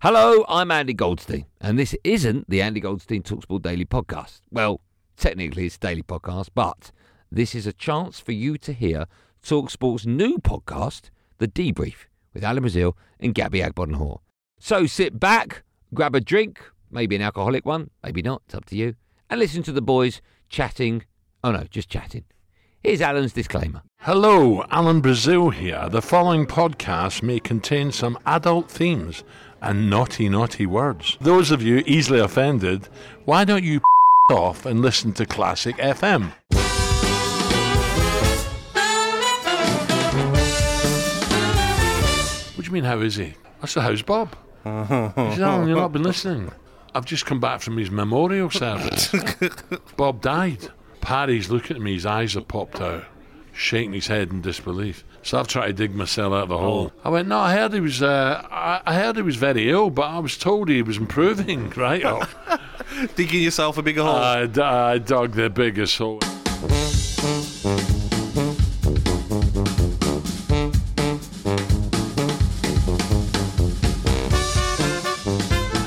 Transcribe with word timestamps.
Hello, 0.00 0.44
I'm 0.48 0.70
Andy 0.70 0.94
Goldstein, 0.94 1.46
and 1.60 1.76
this 1.76 1.92
isn't 2.04 2.48
the 2.48 2.62
Andy 2.62 2.78
Goldstein 2.78 3.24
Talksport 3.24 3.62
Daily 3.62 3.84
Podcast. 3.84 4.42
Well, 4.48 4.80
technically 5.16 5.66
it's 5.66 5.76
daily 5.76 6.04
podcast, 6.04 6.50
but 6.54 6.92
this 7.32 7.52
is 7.52 7.66
a 7.66 7.72
chance 7.72 8.20
for 8.20 8.30
you 8.30 8.58
to 8.58 8.72
hear 8.72 9.06
Talksport's 9.42 10.06
new 10.06 10.38
podcast, 10.38 11.10
The 11.38 11.48
Debrief, 11.48 12.06
with 12.32 12.44
Alan 12.44 12.62
Brazil 12.62 12.96
and 13.18 13.34
Gabby 13.34 13.58
Agbonlahor. 13.58 14.20
So 14.60 14.86
sit 14.86 15.18
back, 15.18 15.64
grab 15.92 16.14
a 16.14 16.20
drink, 16.20 16.62
maybe 16.92 17.16
an 17.16 17.22
alcoholic 17.22 17.66
one, 17.66 17.90
maybe 18.04 18.22
not, 18.22 18.42
it's 18.46 18.54
up 18.54 18.66
to 18.66 18.76
you, 18.76 18.94
and 19.28 19.40
listen 19.40 19.64
to 19.64 19.72
the 19.72 19.82
boys 19.82 20.22
chatting. 20.48 21.06
Oh 21.42 21.50
no, 21.50 21.64
just 21.64 21.88
chatting. 21.88 22.22
Here's 22.84 23.02
Alan's 23.02 23.32
disclaimer. 23.32 23.82
Hello, 24.02 24.64
Alan 24.70 25.00
Brazil 25.00 25.50
here. 25.50 25.88
The 25.90 26.00
following 26.00 26.46
podcast 26.46 27.20
may 27.24 27.40
contain 27.40 27.90
some 27.90 28.16
adult 28.24 28.70
themes 28.70 29.24
and 29.60 29.90
naughty, 29.90 30.28
naughty 30.28 30.66
words. 30.66 31.16
Those 31.20 31.50
of 31.50 31.62
you 31.62 31.82
easily 31.86 32.20
offended, 32.20 32.88
why 33.24 33.44
don't 33.44 33.64
you 33.64 33.80
off 34.30 34.66
and 34.66 34.80
listen 34.80 35.12
to 35.14 35.26
Classic 35.26 35.76
FM? 35.76 36.32
What 42.56 42.64
do 42.64 42.68
you 42.68 42.72
mean, 42.72 42.84
how 42.84 43.00
is 43.00 43.14
he? 43.16 43.34
I 43.62 43.66
said, 43.66 43.82
how's 43.82 44.02
Bob? 44.02 44.34
Uh-huh. 44.64 45.08
He 45.30 45.36
said, 45.36 45.42
Alan, 45.42 45.68
you've 45.68 45.78
not 45.78 45.92
been 45.92 46.02
listening. 46.02 46.50
I've 46.94 47.04
just 47.04 47.24
come 47.26 47.38
back 47.40 47.60
from 47.60 47.76
his 47.76 47.90
memorial 47.90 48.50
service. 48.50 49.14
Bob 49.96 50.20
died. 50.20 50.68
Paddy's 51.00 51.48
looking 51.50 51.76
at 51.76 51.82
me, 51.82 51.94
his 51.94 52.04
eyes 52.04 52.34
have 52.34 52.48
popped 52.48 52.80
out, 52.80 53.04
shaking 53.58 53.92
his 53.92 54.06
head 54.06 54.30
in 54.30 54.40
disbelief. 54.40 55.04
So 55.22 55.38
I've 55.38 55.48
tried 55.48 55.66
to 55.66 55.72
dig 55.72 55.94
myself 55.94 56.32
out 56.32 56.44
of 56.44 56.48
the 56.48 56.58
hole. 56.58 56.92
I 57.04 57.08
went, 57.10 57.26
no, 57.28 57.38
I 57.38 57.52
heard 57.52 57.72
he 57.74 57.80
was, 57.80 58.00
uh, 58.02 58.46
I, 58.50 58.80
I 58.86 58.94
heard 58.94 59.16
he 59.16 59.22
was 59.22 59.36
very 59.36 59.68
ill, 59.68 59.90
but 59.90 60.02
I 60.06 60.20
was 60.20 60.38
told 60.38 60.68
he 60.68 60.80
was 60.82 60.96
improving. 60.96 61.70
Right? 61.76 62.04
Oh, 62.04 62.26
Digging 63.16 63.42
yourself 63.42 63.78
a 63.78 63.82
bigger 63.82 64.02
hole. 64.02 64.16
I, 64.16 64.46
d- 64.46 64.60
I 64.60 64.98
dug 64.98 65.32
the 65.32 65.50
biggest 65.50 65.98
hole. 65.98 66.20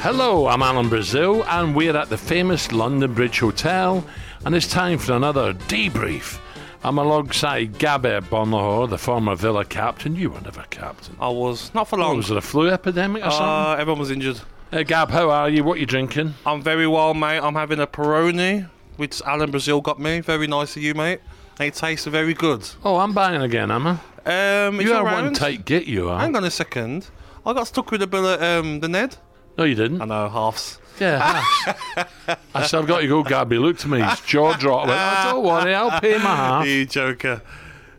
Hello, 0.03 0.47
I'm 0.47 0.61
Alan 0.61 0.89
Brazil, 0.89 1.43
and 1.45 1.75
we're 1.75 1.95
at 1.95 2.09
the 2.09 2.17
famous 2.17 2.71
London 2.71 3.13
Bridge 3.13 3.39
Hotel, 3.39 4.03
and 4.45 4.55
it's 4.55 4.67
time 4.67 4.97
for 4.97 5.13
another 5.13 5.53
debrief. 5.53 6.39
I'm 6.83 6.97
alongside 6.97 7.77
Gabby 7.77 8.09
Agbonlahor, 8.09 8.89
the 8.89 8.97
former 8.97 9.35
Villa 9.35 9.63
captain. 9.63 10.15
You 10.15 10.31
were 10.31 10.41
never 10.41 10.63
captain. 10.71 11.15
I 11.19 11.29
was 11.29 11.71
not 11.75 11.87
for 11.87 11.97
long. 11.99 12.17
was 12.17 12.31
it 12.31 12.37
a 12.37 12.41
flu 12.41 12.69
epidemic 12.69 13.21
or 13.23 13.27
uh, 13.27 13.31
something? 13.31 13.81
everyone 13.81 13.99
was 13.99 14.09
injured. 14.11 14.41
Uh, 14.71 14.81
Gab, 14.83 15.11
how 15.11 15.29
are 15.29 15.49
you? 15.49 15.63
What 15.63 15.79
you 15.79 15.85
drinking? 15.85 16.33
I'm 16.45 16.61
very 16.61 16.87
well, 16.87 17.13
mate. 17.13 17.37
I'm 17.39 17.53
having 17.53 17.79
a 17.79 17.85
Peroni, 17.85 18.67
which 18.97 19.21
Alan 19.23 19.51
Brazil 19.51 19.79
got 19.81 19.99
me. 19.99 20.21
Very 20.21 20.47
nice 20.47 20.75
of 20.75 20.81
you, 20.81 20.95
mate. 20.95 21.19
It 21.59 21.75
tastes 21.75 22.07
very 22.07 22.33
good. 22.33 22.67
Oh, 22.83 22.97
I'm 22.97 23.13
buying 23.13 23.41
again, 23.43 23.69
am 23.69 23.85
I? 23.85 23.91
Um, 24.25 24.79
it's 24.79 24.89
You 24.89 24.95
are 24.95 25.05
around. 25.05 25.23
one 25.25 25.33
tight 25.33 25.65
git, 25.65 25.85
you 25.85 26.09
are. 26.09 26.19
Hang 26.19 26.35
on 26.35 26.43
a 26.45 26.51
second. 26.51 27.09
I 27.45 27.53
got 27.53 27.67
stuck 27.67 27.91
with 27.91 28.01
a 28.01 28.07
bill 28.07 28.27
at 28.27 28.41
um, 28.41 28.79
the 28.79 28.87
Ned. 28.87 29.17
No, 29.57 29.65
you 29.65 29.75
didn't. 29.75 30.01
I 30.01 30.05
know, 30.05 30.29
halves. 30.29 30.79
Yeah. 31.01 31.43
I 32.53 32.67
said, 32.67 32.79
I've 32.79 32.87
got 32.87 32.99
to 33.01 33.07
go, 33.07 33.23
Gabby. 33.23 33.57
Looked 33.57 33.83
at 33.83 33.89
me, 33.89 34.01
his 34.01 34.21
jaw 34.21 34.53
dropped. 34.53 34.87
I 34.87 34.89
went, 34.89 35.01
oh, 35.01 35.31
don't 35.31 35.45
worry, 35.45 35.73
I'll 35.73 35.99
pay 35.99 36.13
my 36.13 36.35
half. 36.35 36.67
You 36.67 36.85
joker. 36.85 37.41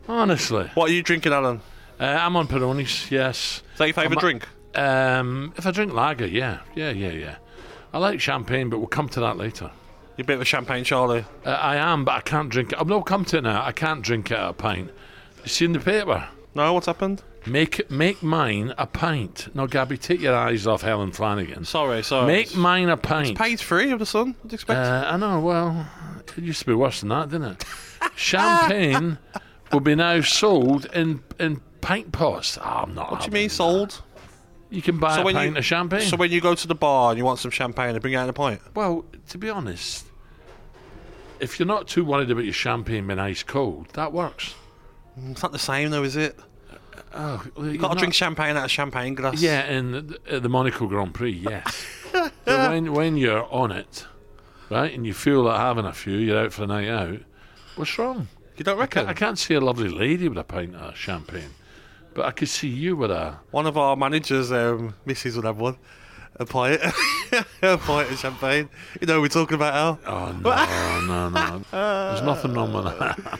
Honestly. 0.07 0.71
What 0.73 0.89
are 0.89 0.93
you 0.93 1.03
drinking, 1.03 1.33
Alan? 1.33 1.59
Uh, 1.99 2.05
I'm 2.05 2.35
on 2.37 2.47
Peronis, 2.47 3.11
yes. 3.11 3.61
Is 3.73 3.77
that 3.77 3.85
your 3.87 3.93
favourite 3.93 4.17
I'm- 4.17 4.19
drink? 4.19 4.47
Um, 4.75 5.53
if 5.55 5.67
I 5.67 5.71
drink 5.71 5.93
lager, 5.93 6.25
yeah. 6.25 6.59
Yeah, 6.75 6.91
yeah, 6.91 7.11
yeah. 7.11 7.35
I 7.93 7.99
like 7.99 8.19
champagne, 8.19 8.69
but 8.69 8.79
we'll 8.79 8.87
come 8.87 9.07
to 9.09 9.19
that 9.19 9.37
later. 9.37 9.69
You're 10.17 10.23
a 10.23 10.27
bit 10.27 10.35
of 10.35 10.41
a 10.41 10.45
champagne 10.45 10.83
Charlie. 10.83 11.25
Uh, 11.45 11.49
I 11.51 11.75
am, 11.75 12.05
but 12.05 12.13
I 12.13 12.21
can't 12.21 12.49
drink 12.49 12.71
it. 12.71 12.79
I'm 12.79 12.87
not 12.87 13.05
come 13.05 13.25
to 13.25 13.37
it 13.37 13.41
now. 13.41 13.63
I 13.63 13.71
can't 13.71 14.01
drink 14.01 14.31
it 14.31 14.35
at 14.37 14.49
a 14.49 14.53
pint. 14.53 14.89
You 15.43 15.49
see 15.49 15.65
in 15.65 15.73
the 15.73 15.79
paper? 15.79 16.27
No, 16.55 16.73
what's 16.73 16.87
happened? 16.87 17.21
Make 17.45 17.89
make 17.91 18.23
mine 18.23 18.73
a 18.77 18.87
pint. 18.87 19.53
No, 19.53 19.67
Gabby, 19.67 19.97
take 19.97 20.21
your 20.21 20.35
eyes 20.35 20.65
off 20.65 20.81
Helen 20.81 21.11
Flanagan. 21.11 21.65
Sorry, 21.65 22.01
sorry. 22.03 22.27
Make 22.27 22.55
mine 22.55 22.89
a 22.89 22.97
pint. 22.97 23.31
It's 23.31 23.39
Page 23.39 23.61
three 23.61 23.91
of 23.91 23.99
the 23.99 24.05
Sun. 24.05 24.27
What 24.27 24.47
do 24.47 24.53
you 24.53 24.55
expect? 24.55 24.79
Uh, 24.79 25.09
I 25.11 25.17
know. 25.17 25.39
Well, 25.39 25.85
it 26.37 26.43
used 26.43 26.59
to 26.59 26.65
be 26.65 26.73
worse 26.73 27.01
than 27.01 27.09
that, 27.09 27.29
didn't 27.29 27.51
it? 27.51 27.65
Champagne 28.15 29.17
will 29.71 29.81
be 29.81 29.95
now 29.95 30.21
sold 30.21 30.85
in 30.93 31.21
in 31.39 31.61
pint 31.81 32.11
pots. 32.11 32.57
Oh, 32.57 32.63
I'm 32.63 32.95
not. 32.95 33.11
what 33.11 33.19
do 33.21 33.25
you 33.25 33.31
mean 33.31 33.49
that. 33.49 33.53
sold? 33.53 34.01
You 34.69 34.81
can 34.81 34.97
buy 34.97 35.19
a 35.19 35.23
pint 35.23 35.57
of 35.57 35.65
champagne. 35.65 36.01
So 36.01 36.17
when 36.17 36.31
you 36.31 36.41
go 36.41 36.55
to 36.55 36.67
the 36.67 36.73
bar 36.73 37.11
and 37.11 37.17
you 37.19 37.25
want 37.25 37.37
some 37.37 37.51
champagne, 37.51 37.93
they 37.93 37.99
bring 37.99 38.15
out 38.15 38.23
in 38.23 38.29
a 38.29 38.33
pint. 38.33 38.59
well, 38.73 39.05
to 39.29 39.37
be 39.37 39.49
honest, 39.49 40.07
if 41.39 41.59
you're 41.59 41.67
not 41.67 41.87
too 41.87 42.03
worried 42.03 42.31
about 42.31 42.45
your 42.45 42.53
champagne 42.53 43.05
being 43.05 43.19
ice 43.19 43.43
cold, 43.43 43.89
that 43.93 44.11
works. 44.13 44.55
It's 45.29 45.43
not 45.43 45.51
the 45.51 45.59
same 45.59 45.91
though, 45.91 46.03
is 46.03 46.15
it? 46.15 46.39
Oh, 47.15 47.43
well, 47.55 47.67
You've 47.67 47.81
got 47.81 47.93
to 47.93 47.99
drink 47.99 48.13
champagne 48.13 48.57
out 48.57 48.65
of 48.65 48.71
champagne 48.71 49.13
glass. 49.15 49.41
Yeah, 49.41 49.65
in 49.69 49.91
the, 49.91 50.19
uh, 50.29 50.39
the 50.39 50.49
Monaco 50.49 50.87
Grand 50.87 51.13
Prix, 51.13 51.31
yes. 51.31 51.85
but 52.11 52.33
when 52.45 52.93
when 52.93 53.17
you're 53.17 53.45
on 53.53 53.71
it, 53.71 54.05
right, 54.69 54.91
and 54.93 55.05
you 55.05 55.13
feel 55.13 55.43
like 55.43 55.59
having 55.59 55.85
a 55.85 55.93
few, 55.93 56.15
you're 56.17 56.39
out 56.39 56.53
for 56.53 56.63
a 56.63 56.67
night 56.67 56.89
out. 56.89 57.19
What's 57.75 57.97
wrong? 57.99 58.27
You 58.57 58.63
don't 58.63 58.77
I 58.77 58.81
reckon? 58.81 59.05
can't, 59.05 59.09
I 59.09 59.13
can't 59.13 59.37
see 59.39 59.53
a 59.53 59.61
lovely 59.61 59.89
lady 59.89 60.27
with 60.27 60.37
a 60.37 60.43
pint 60.43 60.75
of 60.75 60.95
champagne, 60.95 61.49
but 62.13 62.25
I 62.25 62.31
could 62.31 62.49
see 62.49 62.67
you 62.67 62.95
with 62.95 63.11
a. 63.11 63.37
One 63.51 63.65
of 63.67 63.77
our 63.77 63.95
managers, 63.95 64.51
um, 64.51 64.95
Mrs. 65.05 65.35
would 65.35 65.45
have 65.45 65.57
one. 65.57 65.77
A 66.37 66.45
pint. 66.47 66.81
a 67.61 67.77
pint 67.77 68.11
of 68.11 68.17
champagne. 68.17 68.69
You 68.99 69.05
know 69.05 69.21
we're 69.21 69.27
talking 69.27 69.53
about, 69.53 69.75
Al? 69.75 69.99
Oh 70.07 70.31
no, 70.41 71.01
no, 71.01 71.29
no! 71.29 71.63
There's 71.71 72.23
nothing 72.23 72.53
wrong 72.55 72.73
with 72.73 72.85
that. 72.85 73.39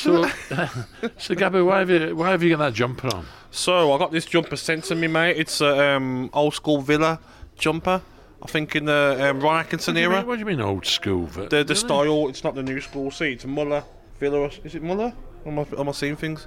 So, 0.00 0.26
so 1.18 1.34
Gabby, 1.34 1.60
why 1.60 1.80
have 1.80 1.90
you 1.90 2.16
why 2.16 2.30
have 2.30 2.42
you 2.42 2.50
got 2.50 2.58
that 2.58 2.74
jumper 2.74 3.14
on? 3.14 3.26
So, 3.50 3.92
I 3.92 3.98
got 3.98 4.12
this 4.12 4.24
jumper 4.24 4.56
sent 4.56 4.84
to 4.84 4.94
me, 4.94 5.08
mate. 5.08 5.36
It's 5.36 5.60
a 5.60 5.96
um, 5.96 6.30
old 6.32 6.54
school 6.54 6.80
Villa 6.80 7.20
jumper. 7.58 8.00
I 8.42 8.46
think 8.46 8.74
in 8.74 8.86
the 8.86 9.18
um, 9.20 9.40
Ron 9.40 9.60
Atkinson 9.60 9.94
What 9.94 10.00
era. 10.02 10.16
mean, 10.18 10.26
what 10.26 10.34
do 10.36 10.40
you 10.40 10.46
mean 10.46 10.60
old 10.62 10.86
school? 10.86 11.28
But 11.34 11.50
The, 11.50 11.64
the 11.64 11.74
style, 11.74 12.28
it's 12.28 12.42
not 12.42 12.54
the 12.54 12.62
new 12.62 12.80
school. 12.80 13.10
See, 13.10 13.32
it's 13.32 13.44
Muller. 13.44 13.84
Villa. 14.18 14.50
Is 14.64 14.74
it 14.74 14.82
Muller? 14.82 15.12
Am 15.44 15.58
I, 15.58 15.66
am 15.78 15.88
I 15.88 15.92
seeing 15.92 16.16
things? 16.16 16.46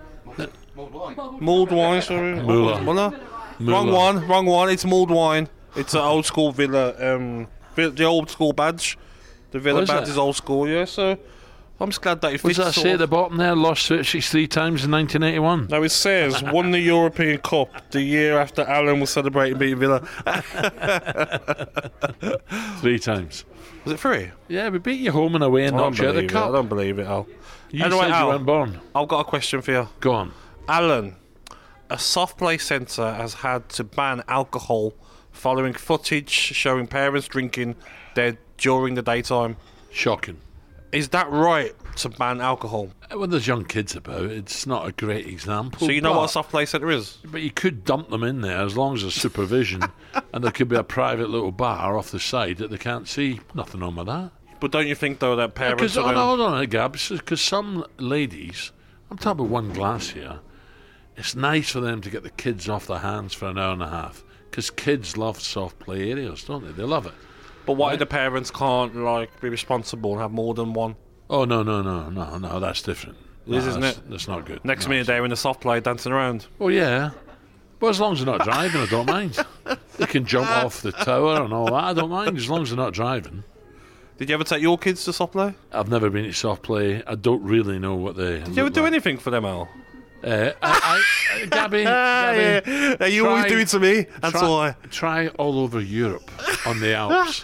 Mulled 1.39 1.71
wine, 1.71 2.01
sorry. 2.01 2.41
Muller. 2.41 2.81
Muller. 2.81 3.19
Wrong 3.59 3.91
one, 3.91 4.27
wrong 4.27 4.47
one. 4.47 4.69
It's 4.69 4.85
mulled 4.85 5.11
wine. 5.11 5.47
It's 5.75 5.93
an 5.93 6.01
old 6.01 6.25
school 6.25 6.51
Villa. 6.51 6.95
Um, 6.99 7.47
the 7.75 8.03
old 8.03 8.31
school 8.31 8.53
badge. 8.53 8.97
The 9.51 9.59
Villa 9.59 9.85
badge 9.85 10.09
is 10.09 10.17
old 10.17 10.35
school, 10.35 10.67
yeah. 10.67 10.85
So 10.85 11.17
I'm 11.79 11.89
just 11.89 12.01
glad 12.01 12.21
that 12.21 12.33
it 12.33 12.43
What 12.43 12.55
fits. 12.55 12.75
that 12.75 12.81
say 12.81 12.91
at 12.91 12.99
the 12.99 13.07
bottom 13.07 13.37
there? 13.37 13.55
Lost 13.55 13.89
Ipswich 13.91 14.29
three 14.29 14.47
times 14.47 14.85
in 14.85 14.91
1981. 14.91 15.67
Now 15.69 15.83
it 15.83 15.89
says 15.89 16.41
won 16.43 16.71
the 16.71 16.79
European 16.79 17.39
Cup 17.39 17.69
the 17.91 18.01
year 18.01 18.39
after 18.39 18.61
Alan 18.61 18.99
was 18.99 19.09
celebrating 19.09 19.57
beating 19.57 19.79
Villa. 19.79 19.99
Three 22.79 22.99
times. 22.99 23.45
Was 23.85 23.93
it 23.93 23.99
three? 23.99 24.31
Yeah, 24.47 24.69
we 24.69 24.79
beat 24.79 24.99
you 24.99 25.11
home 25.11 25.35
and 25.35 25.43
away 25.43 25.65
and 25.65 25.75
I 25.75 25.79
don't 25.79 25.89
knocked 25.91 25.99
you 25.99 26.07
out 26.07 26.15
the 26.15 26.21
believe 26.21 26.31
it. 26.31 26.37
I 26.37 26.51
don't 26.51 26.69
believe 26.69 26.99
it, 26.99 27.07
Al. 27.07 27.27
You 27.71 27.83
Anyway, 27.85 28.01
said 28.01 28.07
you 28.09 28.13
Al. 28.13 28.27
weren't 28.29 28.45
born. 28.45 28.79
I've 28.95 29.07
got 29.07 29.19
a 29.19 29.23
question 29.25 29.61
for 29.61 29.71
you. 29.71 29.89
Go 29.99 30.13
on. 30.13 30.31
Alan, 30.67 31.15
a 31.89 31.97
soft 31.99 32.37
play 32.37 32.57
centre 32.59 33.13
has 33.13 33.33
had 33.33 33.67
to 33.69 33.83
ban 33.83 34.23
alcohol 34.27 34.93
following 35.31 35.73
footage 35.73 36.29
showing 36.29 36.87
parents 36.87 37.27
drinking 37.27 37.75
their 38.15 38.37
during 38.57 38.93
the 38.95 39.01
daytime. 39.01 39.57
Shocking. 39.91 40.37
Is 40.93 41.09
that 41.09 41.29
right 41.31 41.73
to 41.97 42.09
ban 42.09 42.39
alcohol? 42.39 42.89
Uh, 43.11 43.17
when 43.17 43.31
there's 43.31 43.47
young 43.47 43.65
kids 43.65 43.95
about, 43.95 44.25
it's 44.25 44.67
not 44.67 44.87
a 44.87 44.91
great 44.91 45.25
example. 45.25 45.87
So 45.87 45.91
you 45.91 46.01
know 46.01 46.13
but, 46.13 46.19
what 46.19 46.25
a 46.25 46.31
soft 46.31 46.51
play 46.51 46.67
centre 46.67 46.91
is? 46.91 47.17
But 47.25 47.41
you 47.41 47.49
could 47.49 47.83
dump 47.83 48.11
them 48.11 48.23
in 48.23 48.41
there 48.41 48.59
as 48.59 48.77
long 48.77 48.93
as 48.93 49.01
there's 49.01 49.15
supervision, 49.15 49.81
and 50.33 50.43
there 50.43 50.51
could 50.51 50.69
be 50.69 50.75
a 50.75 50.83
private 50.83 51.31
little 51.31 51.51
bar 51.51 51.97
off 51.97 52.11
the 52.11 52.19
side 52.19 52.57
that 52.57 52.69
they 52.69 52.77
can't 52.77 53.07
see. 53.07 53.39
Nothing 53.55 53.81
wrong 53.81 53.95
with 53.95 54.05
that. 54.05 54.31
But 54.59 54.71
don't 54.71 54.87
you 54.87 54.93
think 54.93 55.19
though 55.19 55.35
that 55.35 55.55
parents 55.55 55.81
Because 55.81 55.97
are 55.97 56.13
hold 56.13 56.39
on, 56.39 56.53
on, 56.53 56.65
Gab. 56.67 56.93
Because 56.93 57.41
some 57.41 57.85
ladies, 57.97 58.71
I'm 59.09 59.17
talking 59.17 59.39
about 59.41 59.49
one 59.49 59.73
glass 59.73 60.09
here. 60.09 60.39
It's 61.17 61.35
nice 61.35 61.71
for 61.71 61.81
them 61.81 62.01
to 62.01 62.09
get 62.11 62.21
the 62.21 62.29
kids 62.29 62.69
off 62.69 62.85
their 62.85 62.99
hands 62.99 63.33
for 63.33 63.47
an 63.47 63.57
hour 63.57 63.73
and 63.73 63.83
a 63.83 63.89
half. 63.89 64.23
Because 64.49 64.69
kids 64.69 65.17
love 65.17 65.39
soft 65.39 65.79
play 65.79 66.11
areas, 66.11 66.43
don't 66.43 66.63
they? 66.63 66.71
They 66.71 66.83
love 66.83 67.07
it. 67.07 67.13
But 67.65 67.73
why 67.73 67.95
the 67.95 68.05
parents 68.05 68.51
can't 68.51 68.95
like 68.95 69.39
be 69.41 69.49
responsible 69.49 70.11
and 70.13 70.21
have 70.21 70.31
more 70.31 70.53
than 70.53 70.73
one? 70.73 70.95
Oh 71.29 71.45
no, 71.45 71.63
no, 71.63 71.81
no, 71.81 72.09
no, 72.09 72.37
no. 72.37 72.59
That's 72.59 72.81
different. 72.81 73.17
It 73.47 73.55
is, 73.55 73.63
No, 73.65 73.69
isn't 73.69 73.81
that's, 73.81 73.97
it? 73.97 74.09
That's 74.09 74.27
not 74.27 74.45
good. 74.45 74.63
Next 74.65 74.85
No, 74.85 74.89
minute 74.91 75.07
they're 75.07 75.23
in 75.23 75.29
the 75.29 75.35
soft 75.35 75.61
play 75.61 75.79
dancing 75.79 76.11
around. 76.11 76.47
Well, 76.59 76.71
yeah. 76.71 77.11
But 77.79 77.87
as 77.89 77.99
long 77.99 78.13
as 78.13 78.19
they're 78.23 78.37
not 78.37 78.43
driving, 78.45 78.79
I 78.81 78.85
don't 78.85 79.05
mind. 79.07 79.37
They 79.97 80.05
can 80.05 80.25
jump 80.25 80.49
off 80.63 80.81
the 80.81 80.91
tower 80.93 81.41
and 81.43 81.53
all 81.53 81.65
that. 81.65 81.73
I 81.73 81.93
don't 81.93 82.09
mind 82.09 82.37
as 82.37 82.49
long 82.49 82.61
as 82.61 82.69
they're 82.69 82.77
not 82.77 82.93
driving. 82.93 83.43
Did 84.17 84.29
you 84.29 84.35
ever 84.35 84.43
take 84.45 84.61
your 84.61 84.77
kids 84.77 85.03
to 85.05 85.11
soft 85.13 85.33
play? 85.33 85.53
I've 85.73 85.89
never 85.89 86.09
been 86.09 86.23
to 86.23 86.31
soft 86.33 86.61
play. 86.63 87.03
I 87.05 87.15
don't 87.15 87.43
really 87.43 87.79
know 87.79 87.95
what 87.95 88.15
they. 88.15 88.39
Did 88.39 88.55
you 88.55 88.61
ever 88.61 88.69
do 88.69 88.85
anything 88.85 89.17
for 89.17 89.31
them, 89.31 89.43
Al? 89.43 89.67
Uh, 90.23 90.51
I, 90.61 91.03
I, 91.41 91.45
Gabby, 91.47 91.83
Gabby, 91.83 92.71
yeah. 92.71 93.05
you 93.07 93.27
always 93.27 93.43
try- 93.43 93.49
do 93.49 93.57
it 93.57 93.67
to 93.69 93.79
me. 93.79 94.05
That's 94.21 94.39
try, 94.39 94.47
why. 94.47 94.75
Try 94.89 95.27
all 95.29 95.59
over 95.59 95.81
Europe 95.81 96.31
on 96.65 96.79
the 96.79 96.93
Alps. 96.95 97.43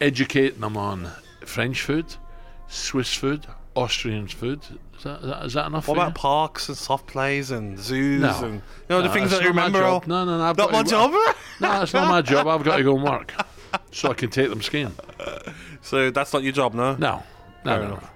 Educate 0.00 0.60
them 0.60 0.76
on 0.76 1.10
French 1.44 1.82
food, 1.82 2.06
Swiss 2.68 3.12
food, 3.14 3.46
Austrian 3.76 4.26
food. 4.28 4.60
Is 4.96 5.04
that, 5.04 5.20
is 5.20 5.26
that, 5.28 5.44
is 5.46 5.52
that 5.54 5.66
enough 5.66 5.88
What 5.88 5.96
for 5.96 6.00
about 6.02 6.14
parks 6.14 6.68
and 6.68 6.76
soft 6.76 7.06
plays 7.06 7.50
and 7.50 7.78
zoos 7.78 8.20
No. 8.20 8.44
and 8.44 8.54
you 8.54 8.62
know 8.90 9.02
the 9.02 9.08
things 9.08 9.30
that's 9.30 9.40
that 9.40 9.44
you 9.44 9.50
remember? 9.50 9.80
job. 9.80 10.02
Al? 10.04 10.08
No, 10.08 10.24
no, 10.24 10.38
no. 10.38 10.44
I've 10.44 10.56
Not 10.56 10.70
got 10.70 10.72
my 10.72 10.82
to- 10.82 10.90
job. 10.90 11.10
No, 11.12 11.34
that's 11.60 11.92
not 11.94 12.08
my 12.08 12.22
job. 12.22 12.46
I've 12.46 12.62
got 12.64 12.76
to 12.78 12.82
go 12.82 12.94
and 12.94 13.04
work 13.04 13.32
so 13.92 14.10
I 14.10 14.14
can 14.14 14.30
take 14.30 14.48
them 14.50 14.62
skiing. 14.62 14.94
so 15.82 16.10
that's 16.10 16.32
not 16.32 16.42
your 16.42 16.52
job, 16.52 16.74
no? 16.74 16.96
No, 16.96 17.22
no, 17.64 17.70
Fair 17.70 17.78
no. 17.80 17.86
enough. 17.86 18.10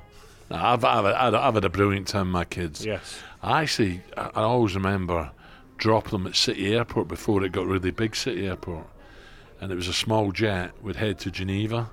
no 0.51 0.57
I've, 0.57 0.85
I've, 0.85 1.05
I've, 1.07 1.35
I've 1.35 1.55
had 1.55 1.65
a 1.65 1.69
brilliant 1.71 2.09
time, 2.09 2.27
with 2.29 2.33
my 2.33 2.45
kids. 2.45 2.85
Yes. 2.85 3.19
I 3.43 3.63
actually, 3.63 4.01
I 4.17 4.31
I 4.35 4.43
always 4.43 4.75
remember 4.75 5.31
dropping 5.77 6.13
them 6.13 6.27
at 6.27 6.37
City 6.37 6.75
Airport 6.75 7.09
before 7.09 7.45
it 7.45 7.53
got 7.53 7.67
really 7.67 7.91
big, 7.91 8.17
City 8.17 8.47
Airport. 8.47 8.87
And 9.65 9.73
it 9.73 9.77
was 9.77 9.89
a 9.89 9.95
small 9.95 10.31
jet, 10.31 10.73
would 10.83 10.97
head 10.97 11.19
to 11.21 11.31
Geneva. 11.31 11.91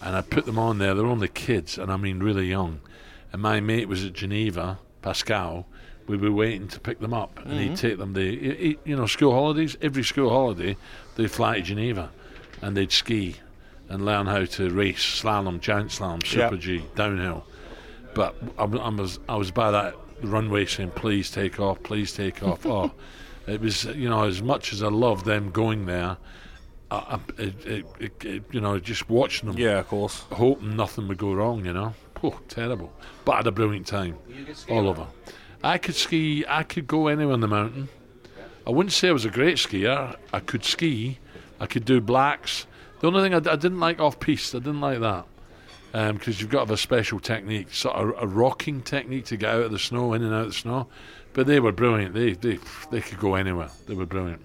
And 0.00 0.14
I 0.14 0.20
put 0.20 0.46
them 0.46 0.56
on 0.56 0.78
there, 0.78 0.94
they're 0.94 1.04
only 1.04 1.26
kids, 1.26 1.78
and 1.78 1.90
I 1.90 1.96
mean 1.96 2.20
really 2.20 2.46
young. 2.46 2.80
And 3.32 3.42
my 3.42 3.58
mate 3.58 3.88
was 3.88 4.04
at 4.04 4.12
Geneva, 4.12 4.78
Pascal. 5.02 5.66
We 6.06 6.16
were 6.16 6.30
waiting 6.30 6.68
to 6.68 6.78
pick 6.78 7.00
them 7.00 7.12
up, 7.12 7.40
and 7.44 7.54
he'd 7.54 7.66
mm-hmm. 7.66 7.74
take 7.74 7.98
them. 7.98 8.12
They, 8.12 8.36
he- 8.36 8.54
he- 8.54 8.78
you 8.84 8.94
know, 8.94 9.06
school 9.06 9.32
holidays. 9.32 9.76
Every 9.82 10.04
school 10.04 10.30
holiday, 10.30 10.76
they'd 11.16 11.28
fly 11.28 11.56
to 11.56 11.62
Geneva, 11.62 12.12
and 12.62 12.76
they'd 12.76 12.92
ski, 12.92 13.34
and 13.88 14.04
learn 14.04 14.26
how 14.26 14.44
to 14.44 14.70
race, 14.70 15.00
slalom, 15.00 15.58
giant 15.58 15.90
slalom, 15.90 16.24
super 16.24 16.54
Yeah. 16.54 16.60
G, 16.60 16.84
downhill. 16.94 17.44
But 18.14 18.36
I, 18.56 18.62
I 18.62 18.88
was 18.90 19.18
I 19.28 19.34
was 19.34 19.50
by 19.50 19.72
that 19.72 19.96
runway 20.22 20.66
saying, 20.66 20.92
"Please 20.92 21.32
take 21.32 21.58
off, 21.58 21.82
please 21.82 22.12
take 22.12 22.44
off." 22.44 22.64
oh, 22.66 22.92
it 23.48 23.60
was 23.60 23.86
you 23.86 24.08
know 24.08 24.22
as 24.22 24.40
much 24.40 24.72
as 24.72 24.84
I 24.84 24.88
loved 24.88 25.24
them 25.24 25.50
going 25.50 25.86
there, 25.86 26.16
I, 26.90 26.96
I, 26.96 27.42
it, 27.42 27.66
it, 27.66 27.86
it, 27.98 28.24
it, 28.24 28.42
you 28.52 28.60
know 28.60 28.78
just 28.78 29.08
watching 29.10 29.48
them, 29.50 29.58
Yeah, 29.58 29.78
of 29.80 29.88
course. 29.88 30.24
hoping 30.32 30.76
nothing 30.76 31.08
would 31.08 31.18
go 31.18 31.32
wrong. 31.32 31.64
You 31.64 31.72
know, 31.72 31.94
oh, 32.22 32.38
terrible. 32.48 32.92
But 33.24 33.32
I 33.32 33.36
had 33.38 33.46
a 33.46 33.52
brilliant 33.52 33.86
time, 33.86 34.16
all 34.70 34.88
over. 34.88 35.06
I 35.64 35.78
could 35.78 35.94
ski. 35.94 36.44
I 36.48 36.62
could 36.62 36.86
go 36.86 37.08
anywhere 37.08 37.34
in 37.34 37.40
the 37.40 37.48
mountain. 37.48 37.88
I 38.66 38.70
wouldn't 38.70 38.92
say 38.92 39.08
I 39.08 39.12
was 39.12 39.24
a 39.24 39.30
great 39.30 39.56
skier. 39.56 40.16
I 40.32 40.40
could 40.40 40.64
ski. 40.64 41.18
I 41.60 41.66
could 41.66 41.84
do 41.84 42.00
blacks. 42.00 42.66
The 43.00 43.06
only 43.08 43.22
thing 43.22 43.34
I 43.34 43.40
didn't 43.56 43.80
like 43.80 44.00
off 44.00 44.18
piste, 44.20 44.54
I 44.54 44.58
didn't 44.58 44.80
like 44.80 45.00
that 45.00 45.24
um, 45.94 46.16
because 46.16 46.40
you've 46.40 46.50
got 46.50 46.58
to 46.58 46.64
have 46.66 46.70
a 46.72 46.76
special 46.76 47.18
technique, 47.20 47.72
sort 47.72 47.96
of 47.96 48.14
a 48.22 48.26
rocking 48.26 48.82
technique 48.82 49.24
to 49.26 49.36
get 49.36 49.54
out 49.54 49.62
of 49.62 49.70
the 49.72 49.78
snow, 49.78 50.12
in 50.12 50.22
and 50.22 50.34
out 50.34 50.42
of 50.42 50.46
the 50.48 50.52
snow. 50.52 50.88
But 51.32 51.46
they 51.46 51.60
were 51.60 51.72
brilliant. 51.72 52.14
They 52.14 52.32
they 52.32 52.58
they 52.90 53.00
could 53.00 53.18
go 53.18 53.34
anywhere. 53.34 53.68
They 53.86 53.94
were 53.94 54.06
brilliant. 54.06 54.42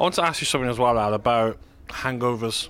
I 0.00 0.02
want 0.02 0.14
to 0.14 0.24
ask 0.24 0.40
you 0.40 0.46
something 0.46 0.70
as 0.70 0.78
well, 0.78 0.98
Al, 0.98 1.12
about 1.12 1.58
hangovers. 1.88 2.68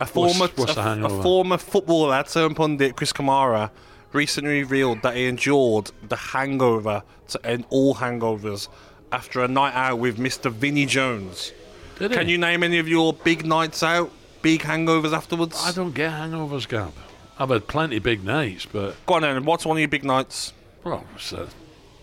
A 0.00 0.06
former, 0.06 0.48
what's 0.56 0.78
a, 0.78 0.80
a 0.80 0.82
hangover? 0.82 1.20
a 1.20 1.22
former 1.22 1.58
footballer, 1.58 2.22
turn 2.22 2.54
pundit 2.54 2.96
Chris 2.96 3.12
Kamara, 3.12 3.70
recently 4.14 4.60
revealed 4.60 5.02
that 5.02 5.14
he 5.14 5.26
endured 5.26 5.90
the 6.08 6.16
hangover 6.16 7.02
to 7.28 7.46
end 7.46 7.66
all 7.68 7.96
hangovers 7.96 8.68
after 9.12 9.44
a 9.44 9.48
night 9.48 9.74
out 9.74 9.98
with 9.98 10.16
Mr. 10.16 10.50
Vinnie 10.50 10.86
Jones. 10.86 11.52
Did 11.98 12.12
Can 12.12 12.30
you 12.30 12.38
name 12.38 12.62
any 12.62 12.78
of 12.78 12.88
your 12.88 13.12
big 13.12 13.44
nights 13.44 13.82
out, 13.82 14.10
big 14.40 14.62
hangovers 14.62 15.12
afterwards? 15.12 15.62
I 15.62 15.72
don't 15.72 15.94
get 15.94 16.10
hangovers, 16.10 16.66
Gab. 16.66 16.94
I've 17.38 17.50
had 17.50 17.66
plenty 17.68 17.98
big 17.98 18.24
nights, 18.24 18.64
but 18.64 18.96
Go 19.04 19.14
on 19.14 19.22
then, 19.22 19.44
what's 19.44 19.66
one 19.66 19.76
of 19.76 19.80
your 19.80 19.88
big 19.88 20.04
nights? 20.04 20.54
well, 20.82 21.04
it's, 21.14 21.34
uh, 21.34 21.46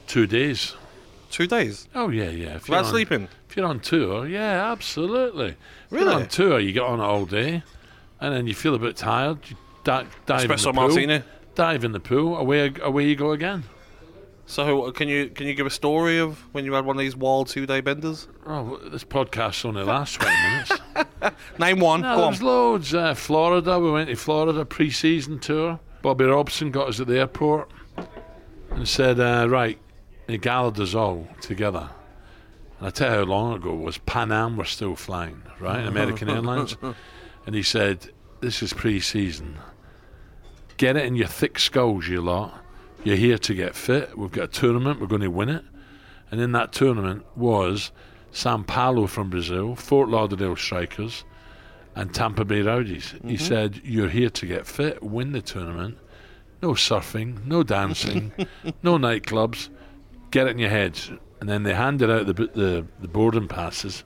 two 0.06 0.28
days. 0.28 0.76
Two 1.30 1.48
days. 1.48 1.88
Oh 1.94 2.10
yeah, 2.10 2.30
yeah. 2.30 2.56
If 2.56 2.68
you're 2.68 2.78
Without 2.78 2.86
on- 2.86 2.92
sleeping? 2.92 3.28
If 3.50 3.58
you're 3.58 3.66
on 3.68 3.80
tour, 3.80 4.28
yeah, 4.28 4.72
absolutely. 4.72 5.50
If 5.50 5.58
Really? 5.92 6.06
you're 6.06 6.14
on 6.16 6.28
tour, 6.28 6.60
you 6.60 6.72
get 6.72 6.84
on 6.84 7.00
it 7.00 7.04
all 7.04 7.26
day, 7.26 7.64
and 8.20 8.34
then 8.34 8.48
you 8.48 8.54
feel 8.54 8.76
a 8.76 8.80
bit 8.80 8.96
tired. 8.98 9.40
You 9.50 9.56
di- 9.84 10.06
dive 10.26 10.44
in 10.44 10.48
the 10.50 10.54
Espresso 10.56 10.64
pool. 10.66 10.74
martini. 10.74 11.22
Dive 11.56 11.84
in 11.84 11.92
the 11.92 12.00
pool. 12.00 12.38
Away, 12.38 12.72
away 12.82 13.06
you 13.08 13.16
go 13.16 13.32
again. 13.32 13.64
So 14.50 14.92
can 14.92 15.10
you 15.10 15.28
can 15.30 15.46
you 15.48 15.54
give 15.54 15.66
a 15.66 15.70
story 15.72 16.20
of 16.20 16.38
when 16.54 16.64
you 16.64 16.72
had 16.74 16.86
one 16.86 16.96
of 16.96 17.00
these 17.02 17.16
wild 17.18 17.48
two 17.50 17.66
day 17.66 17.82
benders? 17.82 18.28
Oh, 18.46 18.78
this 18.78 19.04
podcast 19.04 19.66
only 19.66 19.84
lasts 19.84 20.16
20 20.18 20.36
minutes. 20.44 20.72
Name 21.60 21.80
one. 21.80 22.02
No, 22.02 22.16
Go 22.16 22.22
there 22.22 22.28
on. 22.40 22.40
loads. 22.46 22.94
Uh, 22.94 23.14
Florida, 23.14 23.78
we 23.80 23.92
went 23.92 24.10
to 24.10 24.16
Florida 24.16 24.64
pre-season 24.64 25.40
tour. 25.40 25.80
Bobby 26.02 26.24
Robson 26.26 26.72
got 26.72 26.88
us 26.88 27.00
at 27.02 27.08
the 27.08 27.20
airport 27.20 27.70
and 28.72 28.88
said, 28.88 29.20
uh, 29.20 29.48
"Right, 29.50 29.78
he 30.28 30.38
gathered 30.38 30.80
us 30.80 30.96
all 30.96 31.28
together." 31.42 31.90
And 32.80 32.88
I 32.88 32.90
tell 32.92 33.12
you 33.12 33.18
how 33.20 33.24
long 33.24 33.54
ago 33.54 33.74
it 33.74 33.82
was. 33.82 33.98
Pan 34.00 34.32
Am 34.32 34.58
were 34.58 34.66
still 34.66 34.96
flying, 34.96 35.42
right? 35.60 35.86
American 35.86 36.30
Airlines, 36.30 36.78
and 37.46 37.56
he 37.56 37.64
said, 37.64 38.12
"This 38.42 38.62
is 38.62 38.74
pre-season. 38.74 39.58
Get 40.78 40.96
it 40.96 41.06
in 41.06 41.16
your 41.16 41.28
thick 41.28 41.58
skulls, 41.58 42.08
you 42.08 42.22
lot. 42.22 42.64
You're 43.04 43.16
here 43.16 43.38
to 43.40 43.54
get 43.54 43.76
fit. 43.76 44.18
We've 44.18 44.32
got 44.32 44.44
a 44.44 44.48
tournament. 44.48 45.00
We're 45.00 45.08
going 45.08 45.22
to 45.22 45.30
win 45.30 45.50
it." 45.50 45.64
And 46.30 46.42
in 46.42 46.52
that 46.52 46.74
tournament 46.74 47.26
was 47.36 47.92
Sao 48.32 48.62
Paulo 48.64 49.08
from 49.08 49.30
Brazil, 49.30 49.76
Fort 49.76 50.10
Lauderdale 50.10 50.56
Strikers, 50.56 51.24
and 51.96 52.14
Tampa 52.14 52.46
Bay 52.46 52.62
Rowdies. 52.62 53.12
He 53.12 53.18
mm-hmm. 53.18 53.36
said, 53.38 53.82
You're 53.84 54.10
here 54.10 54.30
to 54.30 54.46
get 54.46 54.68
fit, 54.68 55.02
win 55.02 55.32
the 55.32 55.42
tournament. 55.42 55.98
No 56.62 56.72
surfing, 56.72 57.46
no 57.46 57.64
dancing, 57.64 58.32
no 58.84 58.98
nightclubs. 58.98 59.70
Get 60.32 60.48
it 60.48 60.52
in 60.52 60.60
your 60.60 60.70
heads. 60.70 61.12
And 61.40 61.48
then 61.48 61.64
they 61.64 61.74
handed 61.74 62.10
out 62.10 62.26
the, 62.26 62.34
the, 62.34 62.88
the 63.00 63.08
boarding 63.08 63.48
passes. 63.48 64.04